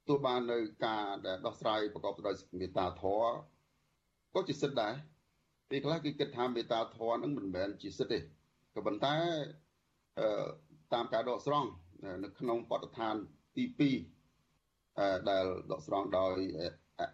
[0.07, 3.33] ទោះបាននៅការដែលដោះស្រាយប្រកបដោយមេត្តាធម៌
[4.33, 4.93] ក៏ជាសិទ្ធដែរ
[5.69, 9.15] ពេលខ្លះគឺគិតថាមេត្តាធម៌ហ្នឹងមិនមែនជាសិទ្ធទេក៏ប៉ុន្តែ
[10.19, 10.45] អឺ
[10.93, 11.69] តាមការដកស្រង់
[12.23, 13.15] នៅក្នុងបទដ្ឋាន
[13.55, 16.37] ទី2អឺដែលដកស្រង់ដោយ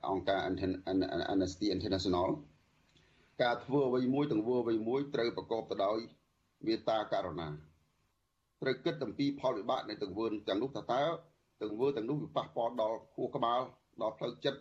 [0.10, 0.40] អង្គការ
[1.34, 2.30] Amnesty International
[3.44, 5.98] ការធ្វើអ្វីមួយទាំងធ្វើអ្វីមួយត្រូវប្រកបទៅដោយ
[6.66, 7.48] មេត្តាករុណា
[8.62, 11.04] ត្រូវគិតអំពីផលវិបាកនៃទង្វើទាំងនោះថាតើ
[11.62, 13.62] ទង្វើទាំងនោះវាប៉ះពាល់ដល់ខួរក្បាល
[14.02, 14.60] ដល់ផ្លូវចិត្ត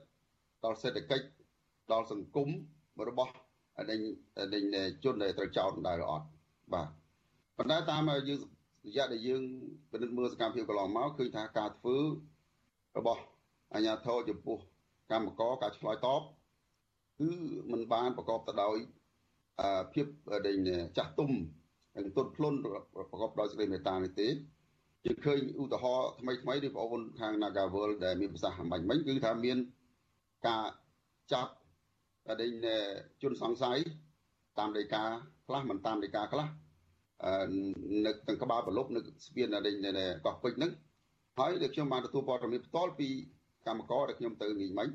[0.64, 1.26] ដល់សេដ្ឋកិច្ច
[1.92, 2.48] ដល់សង្គម
[3.08, 3.32] របស់
[3.90, 3.96] នៃ
[5.04, 6.26] ជនដែលត្រូវចោទដែរអត់
[6.72, 6.88] បាទ
[7.56, 8.40] ប៉ុន្តែតាមយើង
[8.86, 9.42] រយៈដែលយើង
[9.90, 11.96] ពិនិត្យមើលសកម្មភាពកន្លងមកឃើញថាការធ្វើ
[12.98, 13.22] របស់
[13.74, 14.58] អាជ្ញាធរចំពោះ
[15.10, 16.22] កម្មករការឆ្លើយតប
[17.18, 17.30] គឺ
[17.72, 18.76] มันបានប្រកបទៅដោយ
[19.92, 20.06] ភាព
[20.46, 20.56] ដែល
[20.96, 21.30] ចាស់ទុំ
[21.96, 24.28] និងទុនភ្លុនប្រកបដោយសេចក្តីមេត្តានេះទេ
[25.06, 29.58] យើងឃើញឧទាហរណ៍ថ្មីថ្មីនេះបងប្អូនខាង Nagawal ដែលមានប្រសាសន៍អំបញ្ញមិញគឺថាមាន
[30.46, 30.64] ការ
[31.32, 31.52] ចាប់
[32.42, 32.52] ដេញ
[33.22, 33.78] ជនសង្ស័យ
[34.58, 35.02] តាមដីកា
[35.46, 36.46] ខ្លះមិនតាមដីកាខ្លះ
[38.06, 39.74] នៅទាំងក្បាលប្រលប់នៅស្ពានដេញ
[40.26, 40.72] កោះពេជ្រហ្នឹង
[41.38, 43.08] ហើយដែលខ្ញុំបានទទួលព័ត៌មានផ្ទាល់ពី
[43.66, 44.88] កម្មករដែលខ្ញុំទៅនេះមិញ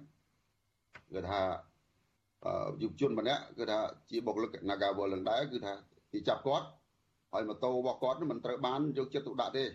[1.13, 1.41] គឺថា
[2.81, 5.73] យុវជនម្នាក់គឺថាជាបុគ្គលិក Nagawal នឹងដែរគឺថា
[6.11, 6.67] គេចាប់គាត់
[7.33, 9.65] ហើយម៉ូតូរបស់គាត់មិនត្រូវបានយកចិត្តទុកដាក់ទេ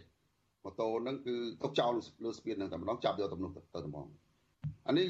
[0.66, 1.92] ម៉ូតូហ្នឹងគឺទុកចោល
[2.24, 4.06] លើស្ពានហ្នឹងតែម្ដងចាប់យកទំនុកទៅត្មង
[4.86, 5.06] អានេះ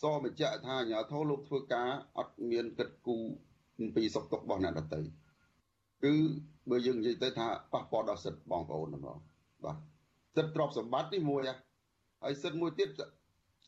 [0.00, 3.24] សបញ្ជាក់ថាអាញាធរលោកធ្វើការអត់មានគិតគូរ
[3.80, 5.00] អំពីសុខទុក្ខរបស់អ្នកដទៃ
[6.04, 6.14] គឺ
[6.70, 9.18] បើយើងនិយាយទៅថាប៉ះពាល់ដល់សិទ្ធិបងប្អូនហ្មង
[9.64, 9.76] បាទ
[10.36, 11.42] សិទ្ធិទ្រព្យសម្បត្តិនេះមួយ
[12.22, 12.88] ហើយសិទ្ធិមួយទៀត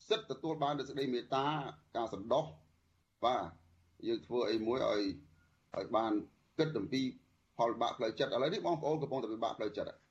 [0.09, 1.47] សិទ្ធិទទួលបាននូវសេចក្តីមេត្តា
[1.97, 2.45] ការសន្តោស
[3.25, 3.43] បាទ
[4.07, 5.03] យើងធ្វើអីមួយឲ្យ
[5.77, 6.13] ឲ្យបាន
[6.59, 7.03] គិតអំពី
[7.59, 10.04] ផលបាក់ផ្លូវចិត្តឥឡូវនេះបងប្អូនកំពុងតែពិបាកផ្លូវចិត្តកំ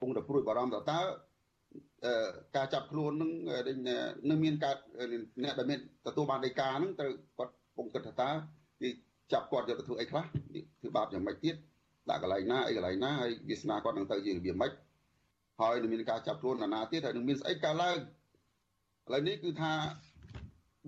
[0.00, 1.00] ពុងតែព្រួយបារម្ភថាតើ
[2.56, 3.30] ការចាប់ខ្លួននឹង
[4.28, 4.74] នឹងមានការ
[5.42, 8.30] អ្នកដែលមានទទួលបានដីកាហ្នឹងត្រូវគាត់ពងគិតថាតើ
[8.80, 8.88] គេ
[9.32, 10.24] ចាប់គាត់យកទៅធ្វើអីខ្លះ
[10.80, 11.54] ធ្វើបាបយ៉ាងម៉េចទៀត
[12.10, 14.72] ដាក់កន្លែងណាអីកន្លែងណាហើយវាសនាគាត់នឹងទៅជារបៀបម៉េច
[15.60, 18.00] ហើយនឹងមានការចាប់ខ្លួនណានាទៀតហើយនឹងមានស្អីកើតឡើងឥ
[19.12, 19.72] ឡូវនេះគឺថា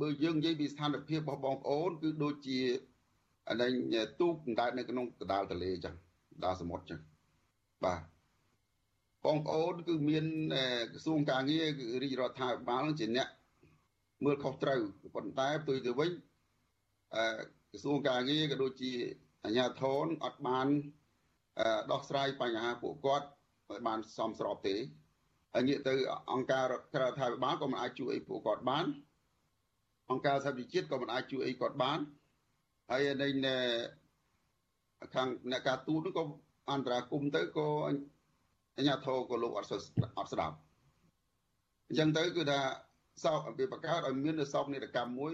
[0.00, 2.58] បើយើងនិយាយពីស្ថានភាពរបស់បងប្អូនគឺដូចជា
[3.48, 3.70] អានេះ
[4.20, 5.94] ទូកដែលនៅក្នុងកដាលទន្លេអញ្ចឹង
[6.44, 7.00] ដាលសមុទ្រអញ្ចឹង
[7.84, 8.00] បាទ
[9.26, 10.24] បងប្អូនគឺមាន
[10.92, 13.28] ក្រសួងការងារគឺរាជរដ្ឋាភិបាលជាអ្នក
[14.24, 14.80] មើលខុសត្រូវ
[15.14, 16.10] ប៉ុន្តែផ្ទុយទៅវិញ
[17.14, 17.24] អឺ
[17.70, 18.92] ក្រសួងការងារក៏ដូចជា
[19.44, 20.66] អាជ្ញាធរអត់បាន
[21.92, 23.26] ដោះស្រាយបញ្ហាពួកគាត់
[23.70, 24.76] ឲ្យបានសមស្របទេ
[25.54, 25.94] ហើយងាកទៅ
[26.32, 26.64] អង្គការ
[26.94, 28.86] ក្រៅរដ្ឋាភិបាលក៏មិនអាចជួយឲ្យពួកគាត់បាន
[30.10, 31.98] អង្គការសហប្រជាជាតិក៏មិនអាចជួយអីគាត់បាន
[32.90, 33.02] ហើយ
[33.46, 33.56] នៅ
[35.14, 36.24] ខាងអ្នកការទូតនោះក៏
[36.70, 37.68] អន្តរាគមទៅក៏
[38.76, 39.68] អញ្ញាធរក៏លោកអត់
[40.18, 40.56] អត់ស្ដាប់
[41.88, 42.60] អញ្ចឹងទៅគឺថា
[43.24, 45.32] សោកវាបង្កើតឲ្យមាននៅសោកនេតកម្មមួយ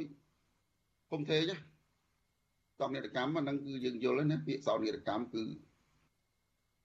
[1.13, 1.43] គុំធេង
[2.79, 5.43] សោកនេតកម្មហ្នឹងគឺយើងយល់ណាពាក្យសោកនេតកម្មគឺ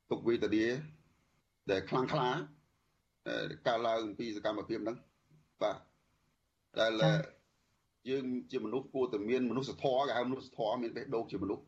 [0.09, 0.65] ទុកវេទនា
[1.71, 2.29] ដែលខ្លាំងខ្លា
[3.67, 4.97] កើតឡើងពីសកម្មភាពហ្នឹង
[5.61, 5.77] បាទ
[6.79, 6.91] ដែល
[8.09, 11.63] យើងជាមនុស្សគួរតែមានមនុស្សធម៌គេហៅមនុស្សធម៌មានបេះដូងជាមនុស្ស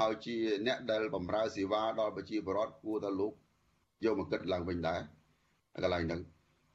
[0.00, 3.32] ហើយជាអ្នកដែលបម្រើសេវាដល់ប្រជាពលរដ្ឋគួរតែលោក
[4.04, 5.00] យកមកគិតឡើងវិញដែរ
[5.74, 6.20] កន្លែងហ្នឹង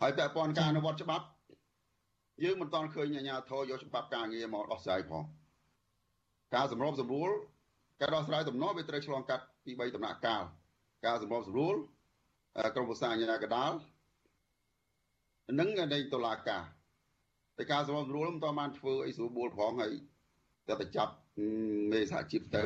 [0.01, 1.25] ហើយពាក់ព័ន្ធការអនុវត្តច្បាប់
[2.43, 5.23] យើងមិនទាន់ឃើញអាជ្ញាធរយកច្បាប់ការងារមកដោះស្រាយផង
[6.55, 7.29] ការសម្របសម្រួល
[8.01, 10.43] ការដោះស្រាយដំណោះវាត្រូវឆ្លងកាត់ពី3ដំណាក់កាល
[11.05, 11.75] ការសម្របសម្រួល
[12.75, 13.71] ក្រមប្រសាអាជ្ញាកដាល
[15.59, 16.63] និងនៃតុលាការ
[17.57, 19.93] តែការសម្របសម្រួលមិនតបានធ្វើអីស្រួលបួលផងហើយ
[20.67, 21.13] តែទៅចាប់
[21.91, 22.63] មេសហជីពទៅ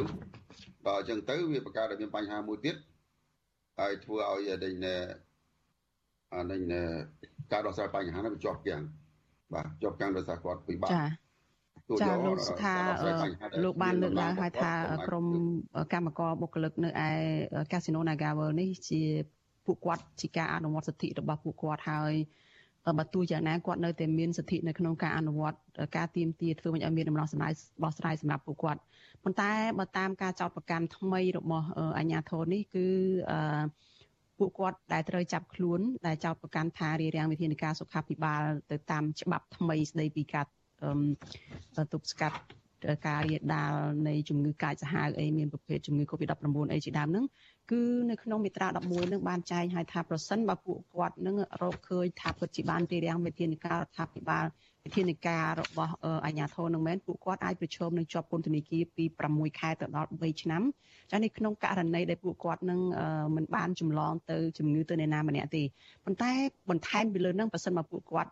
[0.85, 2.75] បើអញ្ចឹងទៅវាបង្កើតឲ្យមានបញ្ហាមួយទៀត
[3.79, 4.73] ហើយធ្វើឲ្យដេញ
[6.35, 6.61] អានេះ
[7.51, 8.81] ការដោះស្រាយបញ្ហានោះវាជាប់គាំង
[9.53, 11.05] បាទជាប់គាំងដោយសារគាត់ពិបាកចា
[12.01, 12.75] ចាលោកស្ថា
[13.63, 14.71] លោកបានលើកឡើងហើយថា
[15.07, 15.25] ក្រម
[15.93, 17.09] កម្មករបុគ្គលិកនៅឯ
[17.71, 19.01] កាស៊ីណូ Nagavel នេះជា
[19.65, 22.13] ពួកគាត់ជាការអនុវត្តសិទ្ធិរបស់ពួកគាត់ហើយ
[22.99, 25.57] បើទោះយ៉ាងណាគាត់នៅតែមានសិទ្ធិនៅក្នុងការអនុវត្ត
[25.95, 27.51] ការទៀមទាធ្វើមិនឲ្យមានដំណោះស្រាយ
[27.83, 28.79] បោះស្រាយសម្រាប់ពួកគាត់
[29.23, 31.65] ប៉ុន្តែបើតាមការចោទប្រកាន់ថ្មីរបស់
[31.97, 32.87] អាជ្ញាធរនេះគឺ
[33.31, 33.63] អឺ
[34.39, 40.45] ពួកគាត់ដែលត្រូវចាប់ខ្លួនដែលចោទប្រកាន់ថារារាំងវិធានការសុខាភិបាលទៅតាមច្បាប់ថ្មីស្ដីពីការ
[41.93, 42.37] ទប់ស្កាត់
[43.07, 43.73] ការរាលដាល
[44.07, 47.25] នៃជំងឺកាចសាហាវអីមានប្រភេទជំងឺ Covid-19 អីជាដើមហ្នឹង
[47.71, 54.45] គឺនៅក្នុងមាត្រា11នឹងបានចែងឲ្យថាប្រសិនបើពួកគាត់នឹងរកឃើញថាពិតជាបានរៀបរៀងវិធានការរដ្ឋាភិបាល
[54.85, 55.93] វិធានការរបស់
[56.25, 60.61] អាជ្ញាធរនឹងមែនពួកគាត់អាចប្រឈមនឹងជាប់ពន្ធនាគារពី6ខែទៅដល់3ឆ្នាំ
[61.11, 62.79] ចានេះក្នុងករណីដែលពួកគាត់នឹង
[63.35, 65.63] មិនបានចម្លងទៅជំងឺទៅអ្នកណាម្នាក់ទេ
[66.05, 66.31] ប៉ុន្តែ
[66.69, 68.31] បន្ថែមពីលើនឹងប្រសិនបើពួកគាត់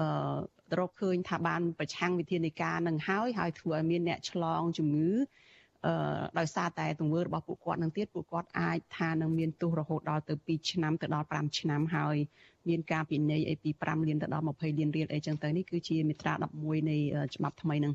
[0.00, 5.49] អឺរកឃើញថាបានប្រឆាំងវិធានការនឹងហើយហើយធ្វើឲ្យមានអ្នកឆ្លងជំងឺអឺ
[6.38, 12.16] ដោយសារតែទង្វើរបស់ពួកគាត់នឹងទៀតពួកគាត់អាចថានឹងមានទោសរហូតដល់ទៅ2ឆ្នាំទៅដល់5ឆ្នាំហើយ
[12.68, 16.96] មានការពិន័យអីពី5លានទៅដល់20លានរៀលអីចឹងទៅនេះគឺជាមាត្រា11នៃ
[17.34, 17.94] ច្បាប់ថ្មីហ្នឹង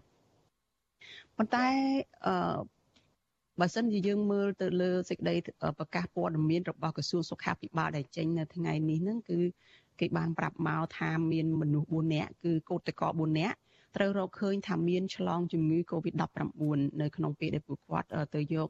[1.38, 1.66] ប៉ុន្តែ
[2.28, 2.58] អឺ
[3.60, 5.36] បើសិនជាយើងមើលទៅលើសេចក្តី
[5.80, 9.40] ប្រកាសព័ត៌មានរបស់ក្រសួងសុខាភិបាលដែលចេញនៅថ្ងៃនេះហ្នឹងគឺ
[10.00, 13.58] គេបានប្រាប់មកថាមានមនុស្ស4នាក់គឺកោតតក4នាក់
[13.96, 18.70] ត្រូវរកឃើញថាមានឆ្លងជំងឺ Covid-19 នៅក្នុងពេលដែលពួកគាត់ទៅយក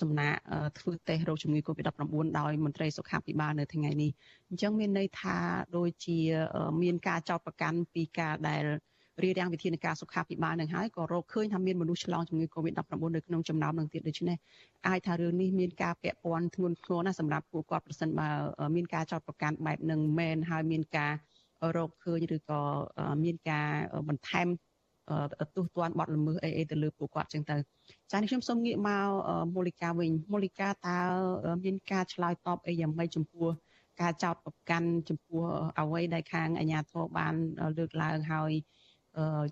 [0.00, 0.38] សំណាក់
[0.78, 4.10] ធ្វើតេស្តរោគជំងឺ Covid-19 ដោយមន្ត្រីសុខាភិបាលនៅថ្ងៃនេះ
[4.48, 5.36] អញ្ចឹងមានន័យថា
[5.76, 6.18] ដូចជា
[6.82, 8.62] មានការចោទប្រកាន់ពីការដែល
[9.22, 14.36] រារាំងវិធានការសុខាភិបាលនឹងហើយក៏រកឃើញថាមានមនុស្សឆ្លងជំងឺ Covid-19 នៅក្នុងចំណោមនឹងទៀតដូច្នេះ
[14.88, 18.28] អាចថារឿងនេះមានការពាក់ព័ន្ធធ្ងន់ធ្ងរណាស់សម្រាប់ពួកគាត់ប្រសិនបើ
[18.76, 21.12] មានការចោទប្រកាន់បែបនឹងមែនហើយមានការ
[21.76, 22.60] រកឃើញឬក៏
[23.24, 23.68] មានការ
[24.08, 24.48] បន្ថែម
[25.56, 27.56] ទោសទណ្ឌបទល្មើសអីអីទៅលើពួកគាត់ចឹងទៅ
[28.10, 29.08] ចា៎នេះខ្ញុំសូមងាកមក
[29.54, 30.98] មូលិកាវិញមូលិកាតើ
[31.64, 33.48] មានការឆ្លើយតបអីយ៉ាងម៉េចចំពោះ
[34.00, 35.42] ការចោទប្រកាន់ចំពោះ
[35.80, 37.34] អ្វីដែលខាងអាជ្ញាធរបាន
[37.78, 38.52] លើកឡើងហើយ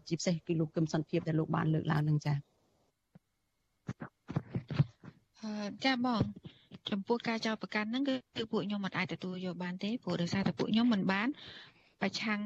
[0.09, 2.37] ជាពិសេសគឺលោកគឹមសន្តិភាពដែលលោកបានលើកឡើងនឹងចា៎
[5.85, 6.23] ចាបង
[6.91, 11.29] ចំពោះការចោទប្រកាន់ហ្នឹងគឺគឺពួកខ្ញុំមិនអាចទទួលយកបានទេព្រោះដោយសារតែពួកខ្ញុំមិនបាន
[12.03, 12.41] ប្រឆាំង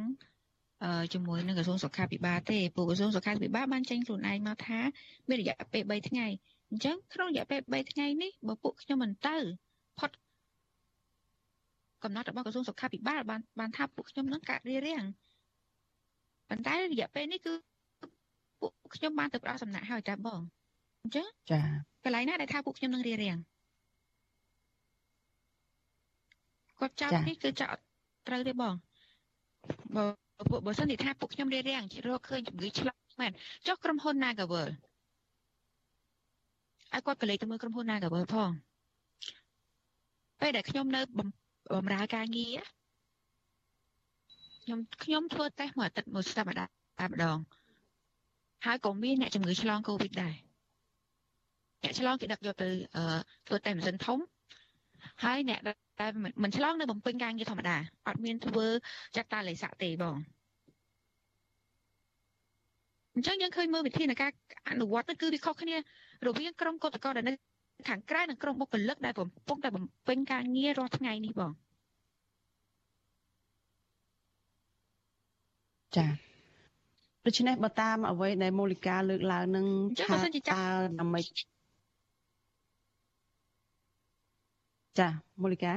[1.13, 4.79] ជាមួយនឹងក្រសួងសុខាភិបាលទេពួកក្រសួងសុខាភិបាលបានចេញខ្លួនឯងមកថា
[5.29, 6.27] មានរយៈពេល3ថ្ងៃ
[6.71, 9.37] អញ្ចឹងក្នុងរយៈពេល3ថ្ងៃនេះបើពួកខ្ញុំមិនទៅ
[9.99, 10.11] ផុត
[12.03, 15.03] កំណត់របស់ក្រសួងសុខាភិបាលបានបានថាពួកខ្ញុំនឹងកាត់រៀបរៀង
[16.49, 17.55] ប៉ុន្តែរយៈពេលនេះគឺ
[18.61, 20.41] ពួកខ្ញុំបានទៅផ្ដល់សំណាក់ហើយតាបង
[21.03, 21.61] អញ្ចឹងចា
[22.05, 23.37] កន្លែងណាដែលថាពួកខ្ញុំនឹងរៀបរៀង
[26.79, 27.77] គាត់ចោតនេះគឺចោត
[28.29, 28.75] ត្រូវទេបង
[29.97, 30.05] បើ
[30.51, 33.33] ពួកបើសិនជាថាពួកខ្ញុំរៀបរៀងរកឃើញជំងឺឆ្លងមែន
[33.67, 34.69] ចុះក្រុមហ៊ុន Nagavel
[36.93, 38.51] ឲ្យគាត់ក៏លេខទៅមើលក្រុមហ៊ុន Nagavel ផង
[40.41, 41.01] ពេលដែលខ្ញុំនៅ
[41.75, 42.57] បំរើការងារ
[44.63, 47.39] ខ្ញុំខ្ញុំធ្វើតេស្តមួយអាទិត្យមួយសប្តាហ៍តែម្ដង
[48.67, 50.35] ហើយក៏មានអ្នកជំងឺឆ្លងកូវីដដែរ
[51.83, 52.69] អ្នកឆ្លងគេដឹកយកទៅ
[53.47, 54.19] ធ្វើតែម៉ាស៊ីនធំ
[55.23, 55.61] ហើយអ្នក
[56.01, 56.11] ដែល
[56.43, 58.67] មិនឆ្លងនៅបំពេញការងារធម្មតាអត់មានធ្វើ
[59.17, 60.17] ចាត់តាលេខស័កទេបង
[63.15, 64.31] អញ្ចឹងយើងឃើញមើលវិធានការ
[64.71, 65.77] អនុវត្តទៅគឺវាខុសគ្នា
[66.27, 67.33] រវាងក្រុមកុតកោដែលនៅ
[67.89, 71.53] ខាងក្រៅនិងក្រុមបុគ្គលិកដែលកំពុងតែបំពេញការងាររាល់ថ្ងៃនេះបង
[75.97, 76.07] ចា
[77.27, 79.67] ដូច្នេះបើតាមអ្វីដែលមូលិកាលើកឡើងនឹង
[79.99, 80.17] ថា
[80.53, 80.65] តើ
[81.01, 81.21] ដើម្បី
[84.99, 85.09] ចា
[85.43, 85.73] មូលិកា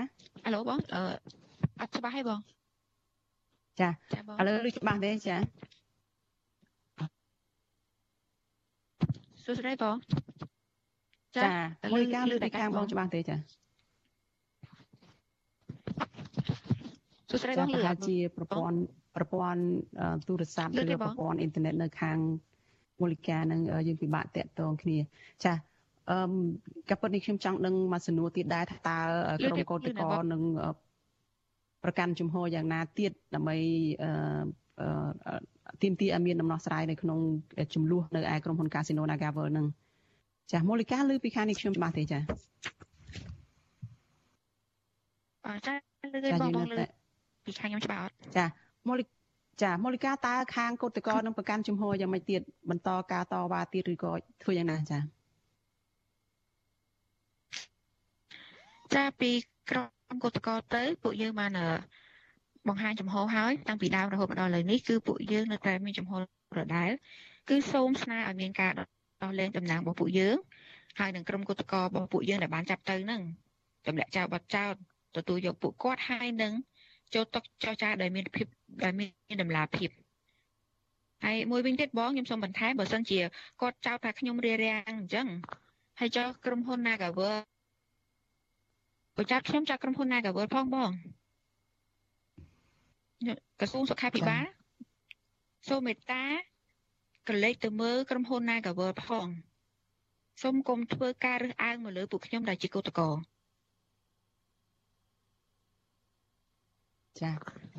[0.45, 1.01] អាឡូបងអឺ
[1.81, 2.39] អត់ច្បាស់ទេបង
[3.79, 5.37] ចាឥឡូវឮច្បាស់ទេចា
[9.43, 9.95] សួស្តីបង
[11.35, 11.49] ចា
[11.91, 13.35] មូលិកាលើពីខាងបងច្បាស់ទេចា
[17.29, 18.77] សួស្តីបងលើជាប្រព័ន្ធ
[19.15, 19.61] ប្រព័ន្ធ
[20.27, 22.17] ទូរស័ព្ទឬប្រព័ន្ធអ៊ីនធឺណិតនៅខាង
[23.01, 24.97] មូលិកានឹងយើងពិបាកតាក់ទងគ្នា
[25.45, 25.53] ចា
[26.09, 26.17] អឺ
[26.89, 28.97] កាពិតនេះខ្ញុំចង់ដឹងមកសំណួរទៀតដែរថាតើ
[29.39, 30.41] ក្រុមកោតកោនឹង
[31.83, 33.57] ប្រកាន់ជំហរយ៉ាងណាទៀតដើម្បី
[34.03, 35.37] អឺ
[35.81, 37.19] ទីមទីឲ្យមានដំណោះស្រាយនៅក្នុង
[37.75, 39.65] ចំនួននៅឯក្រុមហ៊ុន Casino Nagavel នឹង
[40.51, 42.19] ចាមូលិកាឬពីខាងនេះខ្ញុំច្បាស់ទេចា
[45.45, 45.73] អចា
[46.23, 46.83] លើបងបងលើ
[47.45, 48.45] ពីខាងខ្ញុំច្បាស់អត់ចា
[48.87, 49.03] មូលិ
[49.63, 54.11] ចាមូលិកាតើខាងកោតកោនឹងប្រកាន់ជំហរយ៉ាងម៉េចទៀតបន្តការតវ៉ាទៀតឬក៏
[54.43, 55.16] ធ្វើយ៉ាងណាចា
[58.95, 59.31] ចាពី
[59.69, 59.83] ក្រុ
[60.13, 61.51] មកោតកោទៅពួកយើងបាន
[62.67, 66.21] បង្ហាញចំហហើយតាំងពីដើមរហូតមកដល់ឥឡូវនេះគឺពួកយើងនៅតែមានចំហដ
[66.75, 66.91] ដែល
[67.49, 70.37] គឺសូមស្នើឲ្យមានការដោះលែងតំណែងរបស់ពួកយើង
[70.99, 73.21] ហើយនឹងក្រុមគឧតកោរបស់ពួកយើងដែលបានចាប់ទៅនឹង
[73.87, 74.71] ទម្លាក់ចោលបាត់ចោល
[75.17, 76.53] ទទួលយកពួកគាត់ហើយនឹង
[77.13, 78.47] ចូលតុចរចាដែលមានភាព
[78.83, 79.89] ដែលមានតម្លាភាព
[81.25, 83.19] ហើយមួយវិញទៀតបងខ្ញុំសូមបន្ថែមបើសិនជា
[83.61, 85.27] គាត់ចោទថាខ្ញុំរារាំងអញ្ចឹង
[85.99, 87.37] ហើយចោលក្រុមហ៊ុន Nagawer
[89.19, 90.91] បើចាប់ខ្ញុំចាប់ក្រុមហ៊ុន Nagawer ផងបង
[93.59, 94.45] ក្រសួងសុខាភិបាល
[95.69, 96.23] សូមមេត្តា
[97.27, 99.27] ក្រឡេកទៅមើលក្រុមហ៊ុន Nagawer ផង
[100.41, 103.09] សូមកុំធ្វើការរើសអើងមកលើពួកខ្ញុំដែលជាកោតក្រ
[107.21, 107.31] ចា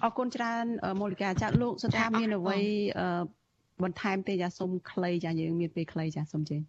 [0.05, 0.65] អរគុណច្រើន
[1.01, 2.59] មូលិកាចាលោកស្ថាមានអ្វី
[3.83, 6.63] បន្ថែមទេចាសូមខ្លីចាយើងមានពេលខ្លីចាសូមជើញ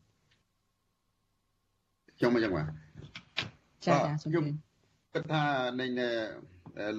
[2.18, 2.68] ខ្ញុំអញ្ចឹងបាទ
[3.88, 4.46] ចាចាសូមជើញ
[5.14, 5.44] គិតថា
[5.82, 5.92] នឹង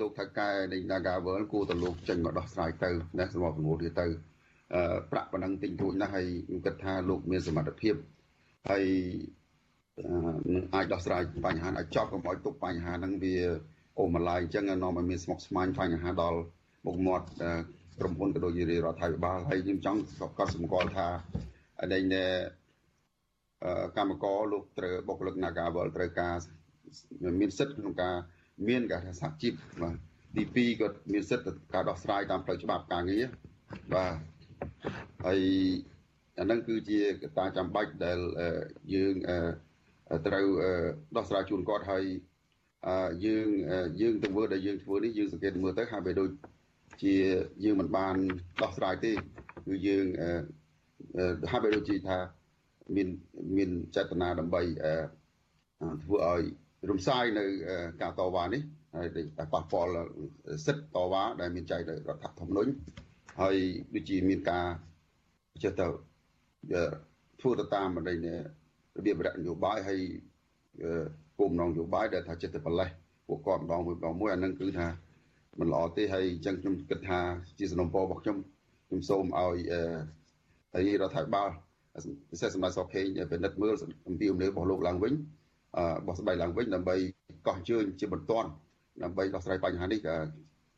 [0.00, 4.06] លោកថៅកែនៃ Nagavel គួរទៅលោកចេញមកដោះស្រាយទៅណាសម្រាប់ប្រមូលវាទៅ
[4.74, 7.94] អឺប្រាក់ប៉ុណ្ណឹងទិញរួចណាស់ហើយខ្ញុំគិតថាលោកមានសមត្ថភាព
[8.68, 8.84] ហើយ
[10.54, 13.36] នឹងអាចដោះស្រាយបញ្ហាឲ្យចប់កុំឲ្យទុកបញ្ហាហ្នឹងវា
[13.98, 16.40] អូម្លាយអញ្ចឹងនាំឲ្យមានស្មុគស្មាញបញ្ហាដល់
[16.86, 17.26] មុខមាត់
[17.98, 20.00] ក្រុមហ៊ុនក៏ដូចជារដ្ឋាភិបាលហើយខ្ញុំចង់
[20.38, 21.08] ក៏សម្គាល់ថា
[21.92, 22.02] ដែល
[23.96, 26.34] កម្មករលោកត្រូវបុគ្គលិក Nagavel ត្រូវការ
[27.40, 28.14] មានសិទ្ធិក្នុងការ
[28.68, 29.96] មានការសហជីពបាទ
[30.36, 33.24] ទី2ក៏មានសិទ្ធិការដោះស្រាយតាមផ្លូវច្បាប់ការងារ
[33.94, 34.14] បាទ
[35.26, 35.40] ហើយ
[36.38, 38.18] អានឹងគឺជាកត្តាចាំបាច់ដែល
[38.94, 39.14] យើង
[40.26, 40.46] ត្រូវ
[41.16, 42.04] ដោះស្រាយជូនគាត់ហើយ
[43.26, 43.48] យើង
[44.00, 46.30] យើងទៅធ្វើដែលយើងធ្វើនេះយើងសង្កេតមើលទៅហាក់បីដូច
[47.02, 47.14] ជា
[47.64, 48.16] យើងមិនបាន
[48.62, 50.06] ដោះស្រាយទេគឺយើង
[51.50, 52.18] ហាក់បីដូចជាថា
[52.96, 53.08] មាន
[53.56, 54.62] មានចេតនាដើម្បី
[56.04, 56.42] ធ្វើឲ្យ
[56.88, 57.44] រំសាយនៅ
[58.02, 58.62] ការតវ៉ានេះ
[58.96, 59.06] ហើយ
[59.38, 59.90] តែប៉ះពាល់
[60.66, 62.70] សិទ្ធិតវ៉ាដែលមានចែងដោយរដ្ឋធម្មនុញ្ញ
[63.40, 63.56] ហើយ
[63.94, 64.66] ដូចជាមានការ
[65.62, 65.86] ចេះទៅ
[67.40, 70.00] ធ្វើទៅតាមបណ្ដៃរបៀបរយនយោបាយហើយ
[71.38, 72.88] គោលបំណងនយោបាយដែលថាចិត្តទៅប្រលេះ
[73.26, 74.88] ពួកគាត់ម្ដងមួយម្ដងមួយអានឹងគឺថា
[75.60, 77.18] មិនល្អទេហើយអញ្ចឹងខ្ញុំគិតថា
[77.58, 78.36] ជាសំណពររបស់ខ្ញុំ
[78.86, 79.58] ខ្ញុំសូមឲ្យ
[80.74, 81.48] អឺរដ្ឋាភិបាល
[82.30, 83.74] ពិសេសសម្ដេចសខេងពិនិត្យមើល
[84.08, 85.12] អំពីអំណេរបស់លោកឡើងវិញ
[86.06, 86.96] បោះស្បែកឡើងវិញដើម្បី
[87.46, 88.48] កោះជើញជាបន្ទាន់
[89.02, 90.00] ដើម្បីដោះស្រាយបញ្ហានេះ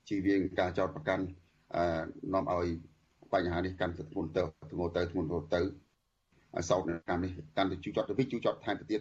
[0.08, 1.24] ជៀសវាងការចោទប្រកាន់
[2.34, 2.66] នាំឲ្យ
[3.32, 9.00] បញ្ហានេះកាន់តែធ្ងន់ទៅធ្ងន់ទៅធ្ងន់ទៅឲ្យសោកនៅកម្មនេះកាន់តែជួយចត់ទៅវិញជួយចត់ថែមទៅទៀត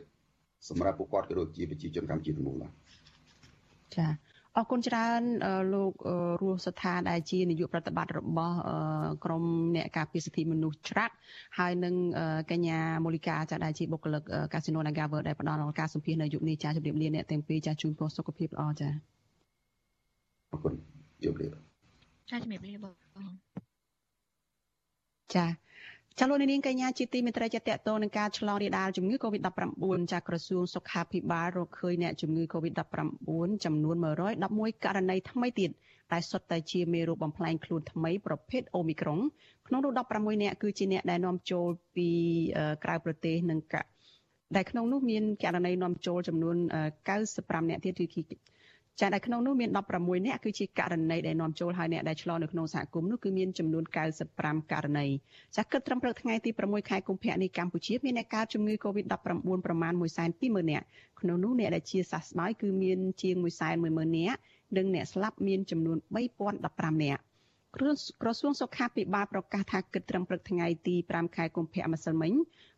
[0.69, 2.71] សម្រាប់ពួកគាត់ក៏ដូចជាប្រជាជនកម្ពុជាទាំងមូលដែរ
[3.95, 4.07] ចា
[4.57, 5.21] អរគុណច្រើន
[5.73, 5.93] លោក
[6.41, 8.57] រស់ស្ថាដែលជានាយកប្រតិបត្តិរបស់
[9.25, 9.43] ក្រម
[9.75, 11.15] អ្នកការពារសិទ្ធិមនុស្សច្រាក់
[11.59, 11.95] ហើយនឹង
[12.51, 14.23] កញ្ញាមូលីកាចាដែលជាបុគ្គលិក
[14.53, 18.89] កាស៊ីណូ Nagawer ដែលផ្ដល់ការសម្ភាសន៍នៅយុគនេះចាជម្រាបលាអ្នកទាំងពីរចាជូនពរសុខភាពល្អចា
[20.51, 20.73] អរគុណ
[21.23, 21.51] ជម្រាប
[22.29, 22.93] ចាជំរាបលាបង
[25.35, 25.45] ចា
[26.20, 32.99] ចាលោកនាងកញ្ញាជាទីមេត្រីចាតតទៅនឹងការឆ្លងរាលដាលជំងឺ Covid-19 ចាក្រសួងសុខាភិបាលរកឃើញអ្នកជំងឺ Covid-19
[33.66, 33.95] ចំនួន
[34.39, 35.70] 111ករណីថ្មីទៀត
[36.12, 39.20] តែសុទ្ធតែជាមេរោគបំផ្លែងខ្លួនថ្មីប្រភេទ Omicron
[39.68, 42.09] ក្នុងនោះ16នាក់គឺជាអ្នកដែលនាំចូលពី
[42.84, 43.59] ក្រៅប្រទេសនិង
[44.55, 46.55] ដែលក្នុងនោះមានករណីនាំចូលចំនួន
[47.14, 48.22] 95នាក់ទៀតគឺ
[49.01, 53.83] ចាដែលក្នុងនោះមាន16នាក់គឺជាករណីដែលនាំចូលហើយអ្នកដែលឆ្លងនៅក្នុងសហគមន៍នោះគឺមានចំនួន
[54.27, 55.07] 95ករណី
[55.57, 59.15] ចាគិតត្រឹមព្រឹកថ្ងៃទី6ខែកុម្ភៈនេះកម្ពុជាមានអ្នកកើតជំងឺ Covid-19
[59.65, 59.93] ប្រមាណ
[60.31, 60.85] 120,000នាក់
[61.19, 63.35] ក្នុងនោះអ្នកដែលជាសះស្បើយគឺមានជាង
[63.75, 64.39] 110,000នាក់
[64.77, 65.97] និងអ្នកស្លាប់មានចំនួន
[66.49, 67.21] 3015នាក់
[67.75, 72.33] ក្រសួងសុខាភិបាលប្រកាសថាគិតត្រឹមព្រឹកថ្ងៃទី5ខែកុម្ភៈម្សិលមិញ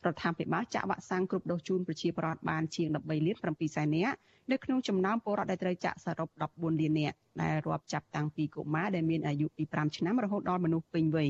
[0.06, 4.18] រដ្ឋាភិបាលចាក់វ៉ាក់សាំងគ្រប់ដូសជូនប្រជាពលរដ្ឋបានជាង13លាន7សែននាក់
[4.52, 11.30] នៅក្នុងចំណោមពលរដ្ឋដែលត្រូវចាក់សរុប14លាននាក់ដែលរាប់ចាប់តាំងពីកុមារដែលមានអាយុពី5ឆ្នាំរហូតដល់មនុស្សពេញវ័យ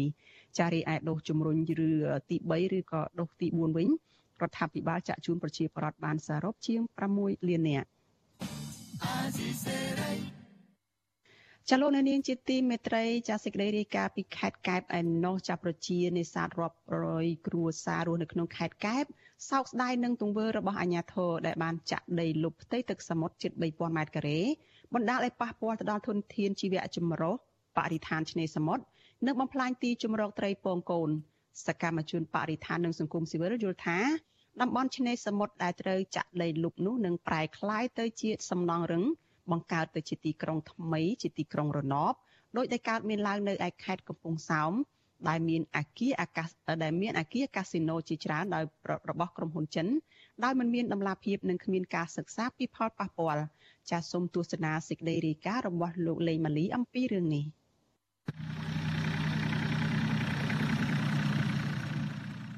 [0.57, 1.57] ចារីឯដូសជំរុញ
[1.87, 1.89] ឬ
[2.29, 3.89] ទី3ឬក៏ដូសទី4វិញ
[4.41, 6.81] រដ្ឋាភិបាលចាក់ជូនប្រជាពលរដ្ឋបានសរុបជាង
[7.15, 7.87] 6លាននាក់
[11.69, 19.05] ចលនានាងជាទីមេត្រីចាសេចក្តីរាយការណ៍ពីខេត្តកែបឯណោះចាប្រជានេសាទរាប់រយគ្រួសាររស់នៅក្នុងខេត្តកែប
[19.49, 24.39] សោកស្ដាយនឹងទង្វើរបស់អាជ្ញាធរដែលបានចាក់ដីលុបផ្ទៃទឹកសមុទ្រជិត3000ម៉ែត្រការ៉េ
[24.93, 27.35] បណ្ដាលឲ្យប៉ះពាល់ទៅដល់ធនធានជីវៈចម្រុះ
[27.77, 28.83] បរិស្ថានឆ្នេរសមុទ្រ
[29.25, 31.09] និងបំផ្លាញទីជម្រកត្រីពងកូន
[31.67, 33.99] សកម្មជនបរិស្ថាននិងសង្គមស៊ីវិលយល់ថា
[34.61, 39.03] តំបន់ឆ្នេរសមុទ្រដែលត្រូវចាក់ដីលុបនោះនឹងប្រែក្លាយទៅជាសំណង់រឹង
[39.51, 42.13] បង្កើតទៅជាទីក្រុងថ្មីជាទីក្រុងរណប
[42.57, 44.73] ដោយដែលកើតមានឡើងនៅឯខេត្តកំពង់សោម
[45.29, 46.49] ដែលមានអាគារអាកាស
[46.83, 48.63] ដែលមានអាគារកាស៊ីណូជាច្រើនដោយ
[49.09, 49.87] របស់ក្រុមហ៊ុនចិន
[50.43, 53.43] ដោយមិនមានដំណាភាពនិងគ្មានការសិក្សាពីផលប៉ះពាល់
[53.89, 57.45] ចាសសូមទស្សនាសេចក្តីរាយការណ៍របស់លោកលេងម៉ាលីអំពីរឿងនេះ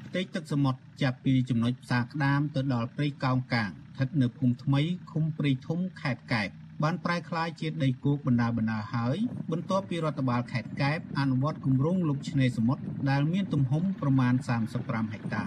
[0.06, 6.50] ផ្ទៃទឹកសមុទ្រចាប់ពីចំណុចផ្សារក្តាមទៅដល់ព្រៃកោងកាងស្ថិតនៅភូមិថ្មីឃុំព្រៃធំខេត្តកែប
[6.82, 9.16] បានប្រែក្លាយជាដីគោកបណ្ដាបណ្ដាហើយ
[9.52, 14.34] បន្ទាប់ពីរដ្ឋបាលខេត្តកែបអនុវត្តគម្រោងលុបឆ្នេរសមុទ្រដែលមានទំហំប្រមាណ
[14.74, 15.44] 35ហិកតា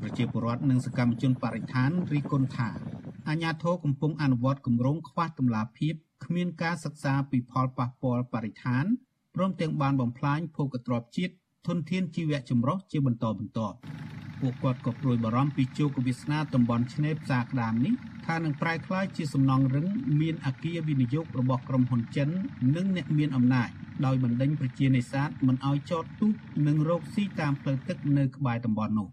[0.00, 2.70] ប្រជាពលរដ្ឋនិងសកម្មជនបរិស្ថានរីគុណថា
[3.28, 5.94] អាញាធរកំពុងអនុវត្តគម្រោងខ្វះតម្លាភាព
[6.24, 8.84] គ្មានការសិក្សាពីផលប៉ះពាល់បរិស្ថាន
[9.34, 11.32] ព្រមទាំងបានបំផ្លាញភោគទ្រព្យជាតិ
[11.66, 13.76] ធនធានជីវៈចម្រុះជាបន្តបន្ទាប់
[14.40, 17.94] ពួកគាត់ក៏ព្រួយបារម្ភពីជោគវាសនាតំបន់ឆ្នេរផ្សារក្តាមនេះ
[18.26, 19.86] ថានឹងប្រែក្លាយជាសំណង់រឹង
[20.20, 22.28] មានអគារវិនិយោគរបស់ក្រុមហ៊ុនចិន
[22.76, 23.68] និងអ្នកមានអំណាច
[24.04, 26.34] ដោយបណ្ដេញប្រជានេសាទមិនឲ្យចតទូក
[26.66, 29.08] និងរកស៊ីតាមផ្លូវទឹកនៅក្បែរតំបន់នោះ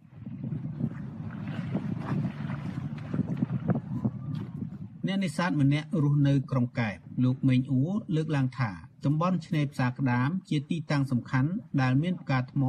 [5.07, 7.83] អ្នកនេសាទម្នាក់រស់នៅក្រុងកែបលោកមេងអ៊ូ
[8.15, 8.71] លើកឡើងថា
[9.07, 11.51] តំបន់ឆ្នេរផ្សារក្តាមជាទីតាំងសំខាន់
[11.81, 12.63] ដែលមានផ្កាថ្ម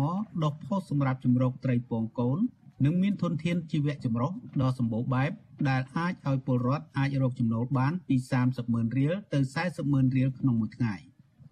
[0.45, 2.39] ដុះផុសសម្រាប់ជំរកត្រីពងកូន
[2.85, 5.31] និងមានធនធានជីវៈចម្រុះដ៏សម្បូរបែប
[5.69, 10.95] ដែលអាចឲ្យពលរដ្ឋអាចរកចំណូលបានពី30ម៉ឺនរៀលទៅ40ម៉ឺនរៀលក្នុងមួយថ្ងៃ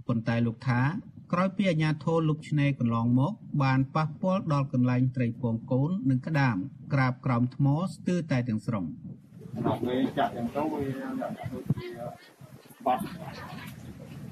[0.06, 0.80] ប៉ុន្តែលោកថា
[1.32, 3.32] ក្រោយពីអាជ្ញាធរលុបឆ្នេរកន្លងមក
[3.62, 6.56] បានប៉ះពាល់ដល់កន្លែងត្រីពងកូននិងក្តាម
[6.92, 8.84] ក្រាបក្រោមថ្មស្ទើរតែទាំងស្រុង
[9.66, 10.82] ដល់ពេលចាក់ទាំងទៅវា
[11.20, 11.88] ដូចជា
[12.86, 13.02] បាត់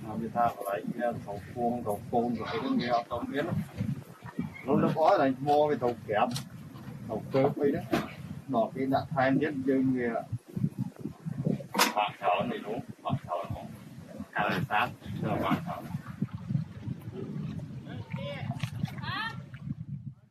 [0.04, 3.44] មកវាថាកន្លែងវាត្រូវពងត្រូវកូនទៅវាអត់ទៅមាន
[4.66, 6.28] នោះលោកអត់តែថ្មវាត្រូវក្រាប
[7.06, 7.86] ត្រូវកើបអីហ្នឹង
[8.54, 10.10] ដល់គេដាក់ថែមទៀតយើងវា
[11.96, 13.66] បាក់ច្រើននេះនោះបាក់ច្រើនហ្មង
[14.36, 14.90] ហើយសាប់
[15.22, 15.82] ទៅបាក់ច្រើន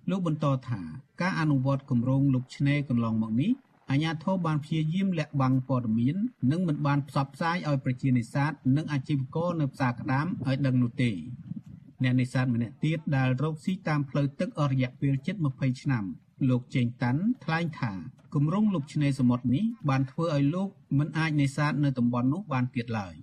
[0.09, 0.81] លោកបន្តថា
[1.21, 3.51] ការអនុវត្តគម្រោងលុបឆ្នេរកន្លងមកនេះ
[3.91, 6.15] អាជ្ញាធរបានព្យាយាមលាក់បាំងព័ត៌មាន
[6.51, 11.11] និងមិនបានផ្សព្វផ្សាយឲ្យប្រជានេសាទនិងអាជីវករនៅផ្សារក្តាមឲ្យដឹងនោះទេ
[12.03, 16.03] អ្នកនេសាទម្នាក់ទៀតដែលរកស៊ីតាមផ្លូវទឹកអស់រយៈពេលជិត20ឆ្នាំ
[16.49, 17.91] លោកចេងតាន់ថ្លែងថា
[18.33, 20.69] គម្រោងលុបឆ្នេរសមុទ្រនេះបានធ្វើឲ្យលោក
[20.99, 23.13] មិនអាចនេសាទនៅតំបន់នោះបានទៀតឡើយ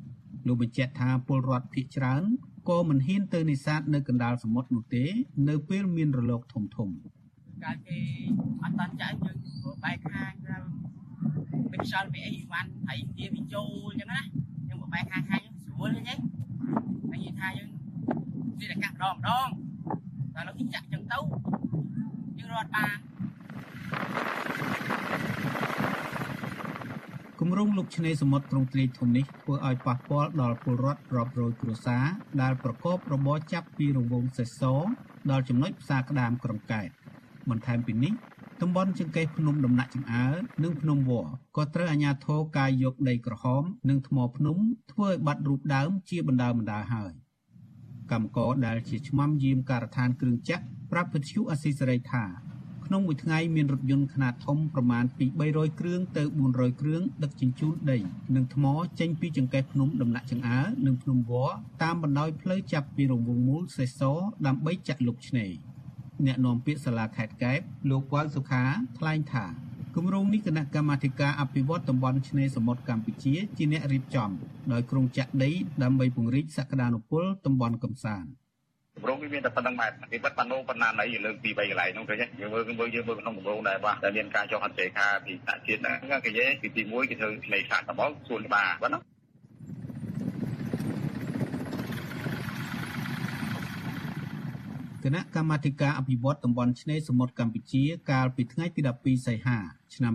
[0.47, 2.23] លោកបញ្ជាក់ថាពលរដ្ឋភៀសច្រើន
[2.69, 5.05] ក៏មិនហ៊ានទៅនេសាទនៅកណ្ដាលសមុទ្រនោះទេ
[5.49, 6.91] នៅពេលមានរលកធំធំ
[7.65, 7.99] កាលគេ
[8.63, 9.37] អត់តាន់ចាក់យើង
[9.85, 10.57] បែកខាងទៅ
[11.71, 14.21] ពេលខ្យល់ពីអីវ៉ាន់ហើយវាវាចូលអញ្ចឹងណា
[14.69, 16.19] យើងមកបែកខាងខាងស្រួលហ្នឹង
[17.11, 17.71] ហើយនិយាយថាយើង
[18.59, 19.49] វាតែកាក់ម្ដងម្ដង
[20.35, 21.19] តែលោកចាក់អញ្ចឹងទៅ
[22.39, 22.99] យើងរត់បាន
[27.41, 32.05] គម្រោងលុបឆ្នេរសមុទ្រត្រង់ទ្រាយធំនេះធ្វើឲ្យប៉ះពាល់ដល់ពលរដ្ឋរាប់រយគ្រួសារ
[32.43, 34.63] ដែលប្រកបរបរចាប់ពីរង្វង់សេសស
[35.31, 36.89] ដល់ចំណុចផ្សារក្តាមក្រុងកែប
[37.51, 38.15] បន្ថែមពីនេះ
[38.63, 40.27] តំបន់ចង្កេះភ្នំដំណាក់ចង្អើ
[40.65, 44.57] និងភ្នំវល្លិក៏ត្រូវអាជ្ញាធរកាយយកដីក្រហម និងថ្មភ្នំ
[44.93, 47.13] ធ្វើឲ្យបាត់រូបដើមជាបណ្ដើបណ្ដើហើយ
[48.13, 52.25] កម្មករដែលជាឆ្មាំយាមការដ្ឋានគ្រឿងចក្រប្រាប់វិទ្យុអស៊ីសេរីថា
[52.87, 57.99] ក្នុងមួយថ្ងៃមានរថយន្តខ្នាតធំប្រមាណពី300គ្រឿងទៅ400គ្រឿងដឹកជញ្ជូនដី
[58.35, 58.65] និងថ្ម
[59.01, 64.01] ចេញពីចង្កេះភ្នំដំណាក់ចង្អើនិងភ្នំវល្លិតាមបណ្ដោយផ្លូវចាប់ពីរង្វង់មូលសេស
[64.47, 65.70] ដើម្បីចាក់លុកឆ្នេរ
[66.27, 67.61] អ្នកនាំពាក្យសាលាខេត្តកែប
[67.91, 68.65] លោកវ៉ាវសុខា
[68.99, 69.47] ថ្លែងថា
[69.97, 74.31] គម្រោងនេះគណៈកម្មាធិការអភិវឌ្ឍតំបន់ឆ្នេរសមុទ្រកម្ពុជាជាអ្នករៀបចំ
[74.73, 75.51] ដោយក្រុងចាក់ដី
[75.83, 78.29] ដើម្បីពង្រីកសក្តានុពលតំបន់កំសាន្ត
[78.97, 85.93] គម្រោងវាមានតែប៉ុណ្្នឹងម៉ែត្រពីបាត់ប៉ាណូប៉ុណ្ណាណីលើកពី3កន្លែងនោះឃើញយើងមើលមើលយើងមើលក្នុងគម្រោងដែរបាទតែមានការចុះហត្ថលេខាពីថ្នាក់ជាតិណា
[86.25, 88.97] គេនិយាយពីទី1គេធ្វើឆ្នេរខាងត្បូងសួនច្បារបាទ
[95.05, 99.59] គណៈកម្មាធិការអភិវឌ្ឍតំបន់ឆ្នេរសមុទ្រកម្ពុជា កាលពីថ្ងៃទី12សីហា
[99.95, 100.13] ឆ្នាំ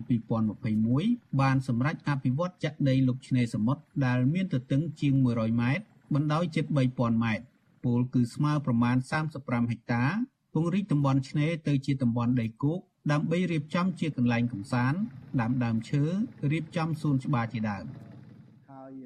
[0.70, 5.84] 2021បានសម្រេចអភិវឌ្ឍចាក់ដីលុបឆ្នេរសមុទ្រដែលមានទទឹងជាង100ម៉ែត្រ
[6.14, 7.46] បណ្ដោយជិត3000ម៉ែត្រ
[7.84, 8.96] ពលគឺស្មើប្រមាណ
[9.34, 10.04] 35ហិកតា
[10.54, 12.80] ពង្រីកតំបន់ឆ្នេរទៅជាតំបន់ដីគោក
[13.12, 15.00] ដើម្បីរៀបចំជាកន្លែងកំសាន្ត
[15.42, 16.04] ដាំដើមឈើ
[16.52, 17.86] រៀបចំសួនច្បារជាដើម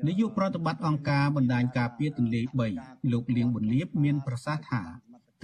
[0.07, 2.41] នាយកប្រតិបត្តិអង្គការបណ្ដាញការពារទន្លេ
[2.77, 4.83] 3លោកលៀងប៊ុនលៀបមានប្រសាសន៍ថា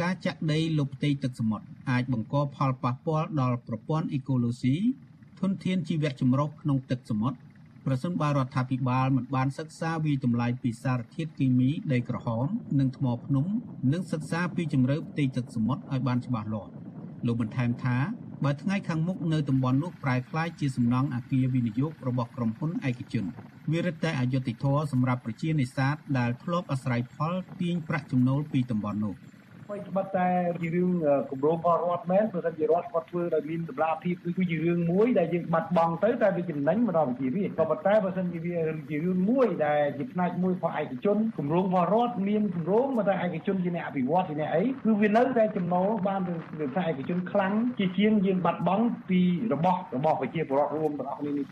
[0.01, 4.75] ការចាក់ដីលុបផ្ទៃទឹកសមុទ្រអាចបង្កផលប៉ះពាល់ដល់ប្រព័ន្ធអេកូឡូស៊ី
[5.39, 7.37] ធនធានជីវៈចម្រុះក្នុងទឹកសមុទ្រ
[7.85, 12.45] ប្រសិនបើរដ្ឋាភិបាលមិនបានសិក្សាវិតម្លៃពីសារធាតុគីមីដីក្រហម
[12.79, 13.45] និងថ្មភ្នំ
[13.93, 16.71] និងសិក្សាពីជម្រៅផ្ទៃទឹកសមុទ្រឲ្យបានច្បាស់លាស់
[17.25, 17.97] លោកបន្ថែមថា
[18.43, 23.25] បើថ្ងៃខាងមុខនៅតំបន់នោះប្រែក្លាយជាសំណង់អគារវិនិយោគរបស់ក្រុមហ៊ុនឯកជន
[23.71, 30.27] វារឹតតែអយុត្តិធម៌សម្រាប់ប្រជានេសាទដែលធ្លាប់អាស្រ័យផលទាញប្រាក់ចំណូលពីតំបន់នោះ។ថ្មីត្បិតតែ
[30.61, 30.91] ជារឿង
[31.31, 38.55] គម្រោងរបស់រដ្ឋមែនព្រោះថាជារដ្ឋគាត់ធ្វើដោយមានតម្លាភាពគឺគឺជារឿងមួយដែលយើងបាត់បង់ទៅតែវាចំណេញមកដល់ប្រជារាស្ត្រក៏ប៉ុន្តែបើសិនជាវា
[38.89, 46.33] ជារឿងមួយដែលជាផ្នែកមួយរបស់ឯកជនគម្រោងរបស់រដ្ឋមានគម្រោងមកតែឯកជនជាអ្នកអភិវឌ្ឍជាអ្នកអីគឺវានៅតែចំណូលបានទៅ
[46.73, 49.19] ផ្នែកឯកជនខ្លាំងជាជាងយើងបាត់បង់ពី
[49.53, 51.45] របស់របស់ប្រជាពលរដ្ឋរួមទាំងអស់គ្នានេះ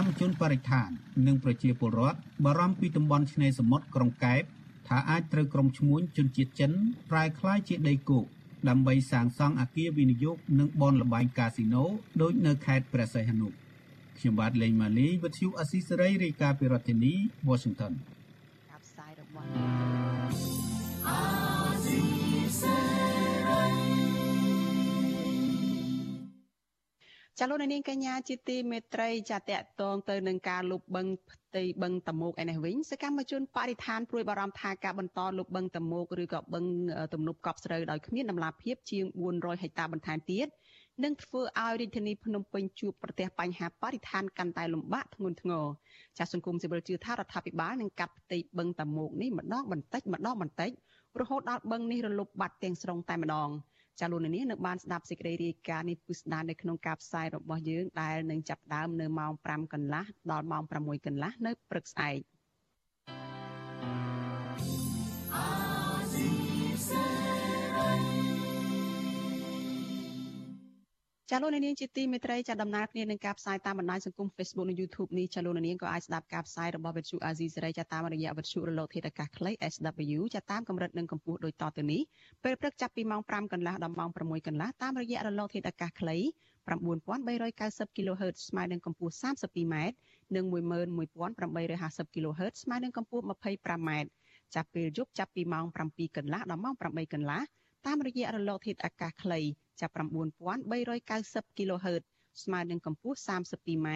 [0.04, 0.90] ម្មជនបរិស្ថាន
[1.26, 4.42] និងប្រជាពលរដ្ឋបារម្ភពីតំបន់ឆ្នេរសមុទ្រក្រុងកែប
[4.88, 6.72] ថាអាចត្រូវក្រុមឈ្មួញជនជាតិចិន
[7.10, 8.24] ប្រែក្លាយជាដីគោក
[8.68, 11.84] ដើម្បីសាងសង់អគារវិនិយោគនិងបនលបែងកាស៊ីណូ
[12.22, 13.48] ដូចនៅខេត្តព្រះសីហនុ
[14.18, 17.14] ខ្ញុំបាទលេងម៉ាលីវិទ្យុអស៊ីសេរីរាយការណ៍ពីរដ្ឋធានី
[17.48, 17.92] Washington
[18.70, 19.87] ការផ្សាយរបស់
[27.40, 36.64] ចាលោកនាងកញ្ញាជាទីមេត្រីចាតកតងទៅនឹងការលុបបឹងផ្ទៃបឹងតមោកឯនេះវិញសកម្មជនបរិស្ថានព្រួយបារម្ភថាការបន្តលុបបឹងតមោកឬក៏បឹង
[37.14, 40.46] ទំនប់កប់ស្រូវដោយគ្មានដំណាភាពជាង400ហិកតាបន្ថែមទៀត
[41.04, 45.64] នឹងធ្វើឲ្យរាជធានីភ្នំពេញជួបប្រទះបញ្ហាបរិស្ថានកាន់តែលំបាកធ្ងន់ធ្ងរ
[46.18, 50.70] ចាសសង្គមស៊ីវិលជឿថារដ្ឋាភិបាលនឹងកាត់ផ្ទៃបឹងតមោកនេះម្ដងបន្តិចម្ដងបន្តិច
[51.20, 53.50] រហូតដល់បឹងនេះរលុបបាត់ទាំងស្រុងតែម្ដង
[54.00, 62.18] ចាលោកនាងនៅបានស្ដាប់សេចក្តីរាយការណ៍នេះពុស្ដានៅក្នុងការផ្សាយរបស់យើងដែលនឹងចាប់ដើមនៅម៉ោង5កន្លះដល់ម៉ោង6កន្លះនៅព្រឹកស្អែក
[71.32, 82.00] ចាលោកនាងជាទីមេត្រីចាដំណើរគ្នានឹងការផ្សាយតាមបណ្ដាញសង្គម Facebook និង YouTube នេះចាលោកនាងក៏អាចស្ដាប់ការផ្សាយរបស់វិទ្យុ AZ សេរីចាតាមរយៈវិទ្យុរលកធាតុអាកាសខ្លី SW ចាតាមកម្រិតនិងកម្ពស់ដូចតទៅនេះ
[82.44, 86.16] ពេលព្រឹកចាប់ពីម៉ោង5កន្លះដល់ម៉ោង6កន្លះតាមរយៈរលកធាតុអាកាសខ្លី
[86.78, 89.74] 9390 kHz ស្មើនឹងកម្ពស់ 32m
[90.34, 93.90] និង11850 kHz ស្មើនឹងកម្ពស់ 25m
[94.54, 97.42] ចាប់ពេលយប់ចាប់ពីម៉ោង7កន្លះដល់ម៉ោង8កន្លះ
[97.86, 99.40] តាមរយៈរលកធាតុអាកាសខ្លី
[99.80, 102.02] ចាប់9390 kHz
[102.42, 103.88] ស្មើនឹងកម្ពស់ 32m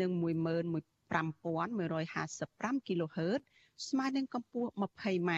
[0.00, 3.40] និង15155 kHz
[3.88, 5.30] ស្មើនឹងកម្ពស់ 20m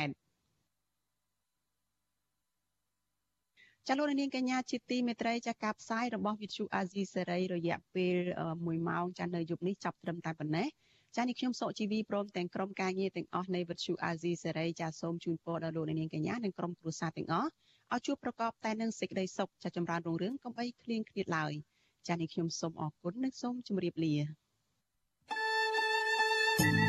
[3.89, 8.17] ចលនានាងកញ្ញាជាទីមេត្រីចាការផ្សាយរបស់វិទ្យុអាស៊ីសេរីរយៈពេល
[8.49, 10.69] 1ម៉ោងចានៅយប់នេះចាប់ត្រឹមតែប៉ុណ្ណេះ
[11.17, 17.51] ចានេះខ្ញុំសុកជីវីព្រមទាំងក្រុមការងារទាំងអស់នៃវិទ្យុអាស៊ីសេរីចាសូមជូនពរដល់លោកនាងកញ្ញានិងក្រុមគ្រួសារទាំងអស់
[17.95, 21.53] ឲ្យជួបប្រកបតែនឹងសេចក្តីសុខចាចម្រើនរុងរឿងកុំបីឃ្លៀងឃ្លាតឡើយ
[22.09, 24.15] ចានេះខ្ញុំសូមអរគុណនិងសូមជម្រាបលា
[26.61, 26.88] thank you